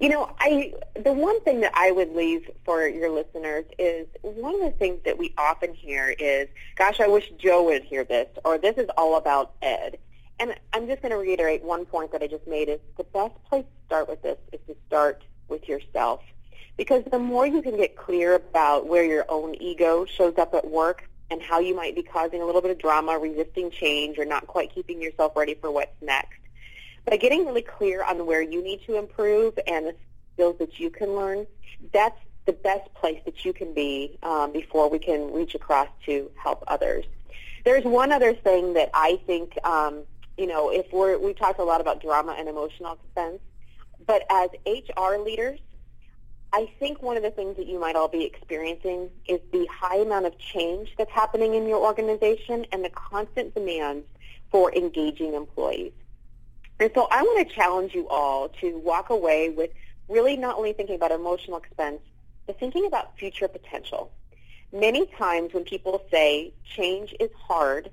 You 0.00 0.08
know, 0.08 0.32
I 0.38 0.74
the 0.94 1.12
one 1.12 1.40
thing 1.42 1.60
that 1.60 1.72
I 1.74 1.90
would 1.90 2.14
leave 2.14 2.48
for 2.64 2.86
your 2.86 3.10
listeners 3.10 3.64
is 3.78 4.06
one 4.22 4.54
of 4.54 4.60
the 4.60 4.70
things 4.70 5.00
that 5.04 5.18
we 5.18 5.34
often 5.36 5.74
hear 5.74 6.14
is, 6.18 6.48
"Gosh, 6.76 7.00
I 7.00 7.08
wish 7.08 7.32
Joe 7.36 7.64
would 7.64 7.82
hear 7.82 8.04
this," 8.04 8.28
or 8.44 8.58
"This 8.58 8.76
is 8.76 8.88
all 8.96 9.16
about 9.16 9.54
Ed." 9.60 9.98
And 10.38 10.54
I'm 10.72 10.86
just 10.86 11.02
going 11.02 11.10
to 11.10 11.18
reiterate 11.18 11.64
one 11.64 11.84
point 11.84 12.12
that 12.12 12.22
I 12.22 12.28
just 12.28 12.46
made: 12.46 12.68
is 12.68 12.78
the 12.96 13.02
best 13.04 13.34
place 13.48 13.64
to 13.64 13.86
start 13.86 14.08
with 14.08 14.22
this 14.22 14.38
is 14.52 14.60
to 14.68 14.76
start 14.86 15.24
with 15.48 15.68
yourself, 15.68 16.20
because 16.76 17.02
the 17.10 17.18
more 17.18 17.44
you 17.44 17.60
can 17.60 17.76
get 17.76 17.96
clear 17.96 18.34
about 18.34 18.86
where 18.86 19.04
your 19.04 19.24
own 19.28 19.56
ego 19.60 20.04
shows 20.04 20.38
up 20.38 20.54
at 20.54 20.70
work, 20.70 21.10
and 21.30 21.42
how 21.42 21.60
you 21.60 21.74
might 21.74 21.94
be 21.94 22.02
causing 22.02 22.40
a 22.40 22.44
little 22.44 22.62
bit 22.62 22.70
of 22.70 22.78
drama, 22.78 23.18
resisting 23.18 23.70
change, 23.70 24.18
or 24.18 24.24
not 24.24 24.46
quite 24.46 24.74
keeping 24.74 25.00
yourself 25.00 25.32
ready 25.36 25.54
for 25.54 25.70
what's 25.70 26.00
next. 26.00 26.38
By 27.04 27.16
getting 27.16 27.46
really 27.46 27.62
clear 27.62 28.02
on 28.02 28.26
where 28.26 28.42
you 28.42 28.62
need 28.62 28.82
to 28.86 28.96
improve 28.96 29.58
and 29.66 29.86
the 29.86 29.94
skills 30.34 30.56
that 30.58 30.78
you 30.78 30.90
can 30.90 31.14
learn, 31.14 31.46
that's 31.92 32.18
the 32.46 32.52
best 32.52 32.92
place 32.94 33.20
that 33.26 33.44
you 33.44 33.52
can 33.52 33.74
be 33.74 34.18
um, 34.22 34.52
before 34.52 34.88
we 34.88 34.98
can 34.98 35.32
reach 35.32 35.54
across 35.54 35.88
to 36.06 36.30
help 36.42 36.64
others. 36.66 37.04
There's 37.64 37.84
one 37.84 38.12
other 38.12 38.34
thing 38.34 38.72
that 38.74 38.90
I 38.94 39.20
think, 39.26 39.58
um, 39.64 40.04
you 40.38 40.46
know, 40.46 40.70
if 40.70 40.90
we're, 40.92 41.18
we 41.18 41.34
talked 41.34 41.58
a 41.58 41.64
lot 41.64 41.80
about 41.80 42.00
drama 42.00 42.34
and 42.38 42.48
emotional 42.48 42.94
expense, 42.94 43.40
but 44.06 44.22
as 44.30 44.48
HR 44.66 45.18
leaders, 45.22 45.60
I 46.52 46.70
think 46.78 47.02
one 47.02 47.16
of 47.16 47.22
the 47.22 47.30
things 47.30 47.56
that 47.56 47.66
you 47.66 47.78
might 47.78 47.94
all 47.94 48.08
be 48.08 48.24
experiencing 48.24 49.10
is 49.26 49.40
the 49.52 49.66
high 49.66 49.98
amount 49.98 50.26
of 50.26 50.38
change 50.38 50.94
that's 50.96 51.10
happening 51.10 51.54
in 51.54 51.68
your 51.68 51.78
organization 51.78 52.66
and 52.72 52.82
the 52.84 52.90
constant 52.90 53.54
demands 53.54 54.06
for 54.50 54.74
engaging 54.74 55.34
employees. 55.34 55.92
And 56.80 56.90
so 56.94 57.06
I 57.10 57.22
want 57.22 57.46
to 57.46 57.54
challenge 57.54 57.94
you 57.94 58.08
all 58.08 58.48
to 58.60 58.78
walk 58.78 59.10
away 59.10 59.50
with 59.50 59.70
really 60.08 60.36
not 60.36 60.56
only 60.56 60.72
thinking 60.72 60.94
about 60.94 61.10
emotional 61.10 61.58
expense, 61.58 62.00
but 62.46 62.58
thinking 62.58 62.86
about 62.86 63.18
future 63.18 63.48
potential. 63.48 64.10
Many 64.72 65.06
times 65.06 65.52
when 65.52 65.64
people 65.64 66.02
say 66.10 66.52
change 66.64 67.14
is 67.20 67.30
hard, 67.38 67.90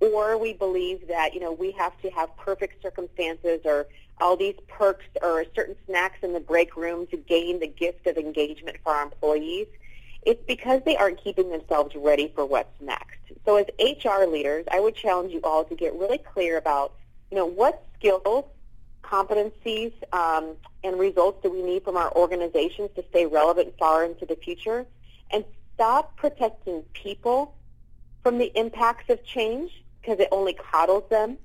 or 0.00 0.36
we 0.36 0.52
believe 0.52 1.06
that, 1.08 1.32
you 1.34 1.40
know, 1.40 1.52
we 1.52 1.70
have 1.72 2.00
to 2.02 2.10
have 2.10 2.36
perfect 2.36 2.82
circumstances 2.82 3.60
or 3.64 3.86
all 4.20 4.36
these 4.36 4.54
perks 4.68 5.04
or 5.22 5.44
certain 5.54 5.76
snacks 5.86 6.18
in 6.22 6.32
the 6.32 6.40
break 6.40 6.76
room 6.76 7.06
to 7.08 7.16
gain 7.16 7.60
the 7.60 7.66
gift 7.66 8.06
of 8.06 8.16
engagement 8.16 8.76
for 8.82 8.92
our 8.92 9.02
employees, 9.02 9.66
it's 10.22 10.42
because 10.46 10.80
they 10.84 10.96
aren't 10.96 11.22
keeping 11.22 11.50
themselves 11.50 11.94
ready 11.96 12.32
for 12.34 12.46
what's 12.46 12.80
next. 12.80 13.18
So 13.44 13.56
as 13.56 13.66
HR 13.78 14.24
leaders, 14.26 14.64
I 14.70 14.80
would 14.80 14.94
challenge 14.94 15.32
you 15.32 15.40
all 15.44 15.64
to 15.64 15.74
get 15.74 15.94
really 15.94 16.18
clear 16.18 16.56
about, 16.56 16.94
you 17.30 17.36
know, 17.36 17.46
what 17.46 17.84
skills, 17.98 18.44
competencies, 19.02 19.92
um, 20.12 20.56
and 20.82 20.98
results 20.98 21.42
do 21.42 21.50
we 21.50 21.62
need 21.62 21.84
from 21.84 21.96
our 21.96 22.10
organizations 22.14 22.90
to 22.96 23.04
stay 23.10 23.26
relevant 23.26 23.74
far 23.78 24.04
into 24.04 24.24
the 24.24 24.36
future, 24.36 24.86
and 25.30 25.44
stop 25.74 26.16
protecting 26.16 26.82
people 26.94 27.54
from 28.22 28.38
the 28.38 28.50
impacts 28.58 29.10
of 29.10 29.22
change 29.24 29.84
because 30.00 30.18
it 30.20 30.28
only 30.32 30.54
coddles 30.54 31.04
them 31.10 31.36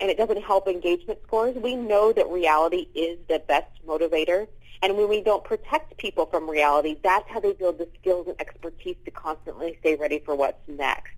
and 0.00 0.10
it 0.10 0.16
doesn't 0.16 0.42
help 0.42 0.68
engagement 0.68 1.18
scores. 1.26 1.56
We 1.56 1.76
know 1.76 2.12
that 2.12 2.28
reality 2.28 2.88
is 2.94 3.18
the 3.28 3.40
best 3.46 3.70
motivator. 3.86 4.46
And 4.80 4.96
when 4.96 5.08
we 5.08 5.22
don't 5.22 5.42
protect 5.42 5.96
people 5.96 6.26
from 6.26 6.48
reality, 6.48 6.96
that's 7.02 7.28
how 7.28 7.40
they 7.40 7.52
build 7.52 7.78
the 7.78 7.88
skills 8.00 8.28
and 8.28 8.40
expertise 8.40 8.96
to 9.04 9.10
constantly 9.10 9.76
stay 9.80 9.96
ready 9.96 10.20
for 10.20 10.36
what's 10.36 10.60
next. 10.68 11.14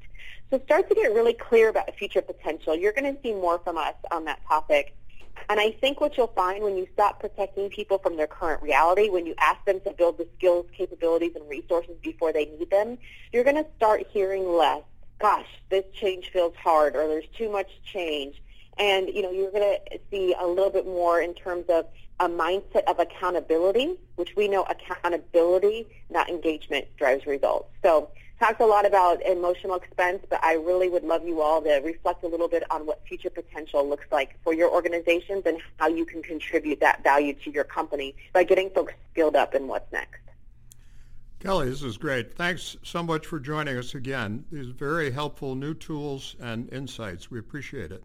So 0.51 0.61
start 0.65 0.89
to 0.89 0.95
get 0.95 1.13
really 1.13 1.35
clear 1.35 1.69
about 1.69 1.95
future 1.95 2.23
potential. 2.23 2.75
You're 2.75 2.93
going 2.93 3.15
to 3.15 3.21
see 3.23 3.35
more 3.35 3.59
from 3.59 3.77
us 3.77 3.95
on 4.11 4.25
that 4.25 4.41
topic. 4.49 4.97
And 5.49 5.61
I 5.61 5.73
think 5.73 6.01
what 6.01 6.17
you'll 6.17 6.29
find 6.29 6.65
when 6.65 6.77
you 6.77 6.89
stop 6.93 7.21
protecting 7.21 7.71
people 7.71 7.99
from 7.99 8.17
their 8.17 8.27
current 8.27 8.63
reality, 8.63 9.11
when 9.11 9.27
you 9.27 9.35
ask 9.39 9.65
them 9.65 9.81
to 9.81 9.93
build 9.93 10.19
the 10.19 10.27
skills, 10.39 10.67
capabilities, 10.77 11.33
and 11.37 11.49
resources 11.49 11.97
before 12.03 12.33
they 12.33 12.47
need 12.47 12.71
them, 12.71 12.99
you're 13.33 13.45
going 13.45 13.57
to 13.57 13.67
start 13.77 14.07
hearing 14.11 14.49
less 14.49 14.83
gosh, 15.21 15.47
this 15.69 15.85
change 15.93 16.31
feels 16.31 16.55
hard 16.57 16.97
or 16.97 17.07
there's 17.07 17.29
too 17.37 17.51
much 17.51 17.69
change. 17.85 18.43
And, 18.81 19.09
you 19.11 19.23
know, 19.23 19.31
you're 19.31 19.51
going 19.53 19.79
to 19.87 19.99
see 20.11 20.35
a 20.41 20.47
little 20.47 20.71
bit 20.71 20.87
more 20.87 21.21
in 21.21 21.35
terms 21.35 21.67
of 21.69 21.87
a 22.19 22.29
mindset 22.29 22.85
of 22.87 22.99
accountability, 22.99 23.95
which 24.17 24.35
we 24.37 24.49
know 24.49 24.65
accountability, 24.65 25.87
not 26.09 26.29
engagement, 26.29 26.87
drives 26.97 27.27
results. 27.27 27.69
So 27.83 28.11
talked 28.41 28.61
a 28.63 28.67
lot 28.67 28.87
about 28.87 29.23
emotional 29.23 29.77
expense, 29.77 30.25
but 30.31 30.43
I 30.43 30.55
really 30.55 30.89
would 30.89 31.05
love 31.05 31.27
you 31.27 31.43
all 31.43 31.61
to 31.63 31.75
reflect 31.85 32.25
a 32.25 32.27
little 32.27 32.49
bit 32.49 32.63
on 32.71 32.87
what 32.87 33.07
future 33.07 33.29
potential 33.29 33.87
looks 33.87 34.07
like 34.11 34.39
for 34.43 34.55
your 34.55 34.71
organizations 34.71 35.43
and 35.45 35.59
how 35.77 35.89
you 35.89 36.07
can 36.07 36.23
contribute 36.23 36.81
that 36.81 37.05
value 37.05 37.35
to 37.35 37.51
your 37.51 37.65
company 37.65 38.15
by 38.33 38.45
getting 38.45 38.71
folks 38.71 38.95
skilled 39.13 39.37
up 39.37 39.55
in 39.55 39.69
what's 39.69 39.93
next. 39.93 40.21
Kelly, 41.39 41.69
this 41.69 41.83
is 41.83 41.97
great. 41.97 42.35
Thanks 42.35 42.77
so 42.83 43.03
much 43.03 43.27
for 43.27 43.39
joining 43.39 43.77
us 43.77 43.95
again. 43.95 44.45
These 44.51 44.69
very 44.69 45.11
helpful 45.11 45.55
new 45.55 45.75
tools 45.75 46.37
and 46.41 46.71
insights. 46.73 47.31
We 47.31 47.39
appreciate 47.39 47.93
it. 47.93 48.05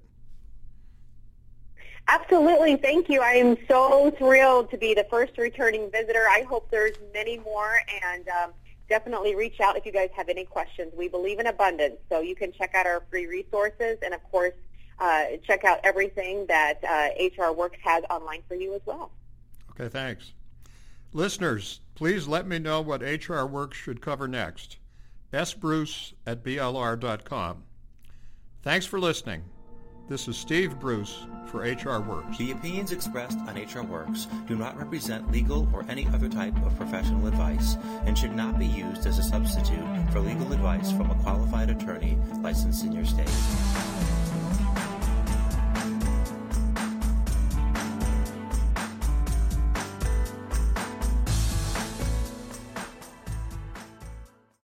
Absolutely. 2.07 2.75
Thank 2.75 3.09
you. 3.09 3.21
I 3.21 3.31
am 3.31 3.57
so 3.67 4.11
thrilled 4.11 4.69
to 4.71 4.77
be 4.77 4.93
the 4.93 5.05
first 5.09 5.37
returning 5.37 5.89
visitor. 5.89 6.25
I 6.29 6.41
hope 6.47 6.69
there's 6.69 6.95
many 7.13 7.39
more 7.39 7.79
and 8.03 8.27
um, 8.29 8.51
definitely 8.89 9.35
reach 9.35 9.59
out 9.59 9.75
if 9.75 9.85
you 9.85 9.91
guys 9.91 10.09
have 10.15 10.29
any 10.29 10.45
questions. 10.45 10.93
We 10.95 11.07
believe 11.07 11.39
in 11.39 11.47
abundance, 11.47 11.97
so 12.09 12.19
you 12.21 12.35
can 12.35 12.51
check 12.51 12.75
out 12.75 12.85
our 12.85 13.03
free 13.09 13.25
resources 13.25 13.97
and, 14.03 14.13
of 14.13 14.23
course, 14.31 14.53
uh, 14.99 15.23
check 15.45 15.63
out 15.63 15.79
everything 15.83 16.45
that 16.47 16.83
uh, 16.83 17.09
HR 17.19 17.51
Works 17.51 17.79
has 17.83 18.03
online 18.09 18.43
for 18.47 18.55
you 18.55 18.75
as 18.75 18.81
well. 18.85 19.11
Okay, 19.71 19.89
thanks. 19.89 20.33
Listeners, 21.11 21.81
please 21.95 22.27
let 22.27 22.47
me 22.47 22.59
know 22.59 22.81
what 22.81 23.01
HR 23.01 23.45
Works 23.45 23.77
should 23.77 24.01
cover 24.01 24.27
next. 24.27 24.77
sbruce 25.33 26.13
at 26.25 26.43
blr.com. 26.43 27.63
Thanks 28.61 28.85
for 28.85 28.99
listening. 28.99 29.43
This 30.07 30.27
is 30.27 30.37
Steve 30.37 30.79
Bruce 30.79 31.25
for 31.47 31.61
HR 31.61 31.99
Works. 31.99 32.37
The 32.37 32.51
opinions 32.51 32.91
expressed 32.91 33.39
on 33.39 33.55
HR 33.55 33.81
Works 33.81 34.27
do 34.47 34.55
not 34.55 34.77
represent 34.77 35.31
legal 35.31 35.67
or 35.73 35.83
any 35.89 36.05
other 36.09 36.29
type 36.29 36.55
of 36.63 36.77
professional 36.77 37.25
advice 37.25 37.75
and 38.05 38.15
should 38.15 38.35
not 38.35 38.59
be 38.59 38.67
used 38.67 39.07
as 39.07 39.17
a 39.17 39.23
substitute 39.23 39.83
for 40.11 40.19
legal 40.19 40.53
advice 40.53 40.91
from 40.91 41.09
a 41.09 41.15
qualified 41.23 41.71
attorney 41.71 42.19
licensed 42.43 42.83
in 42.83 42.91
your 42.91 43.05
state. 43.05 44.14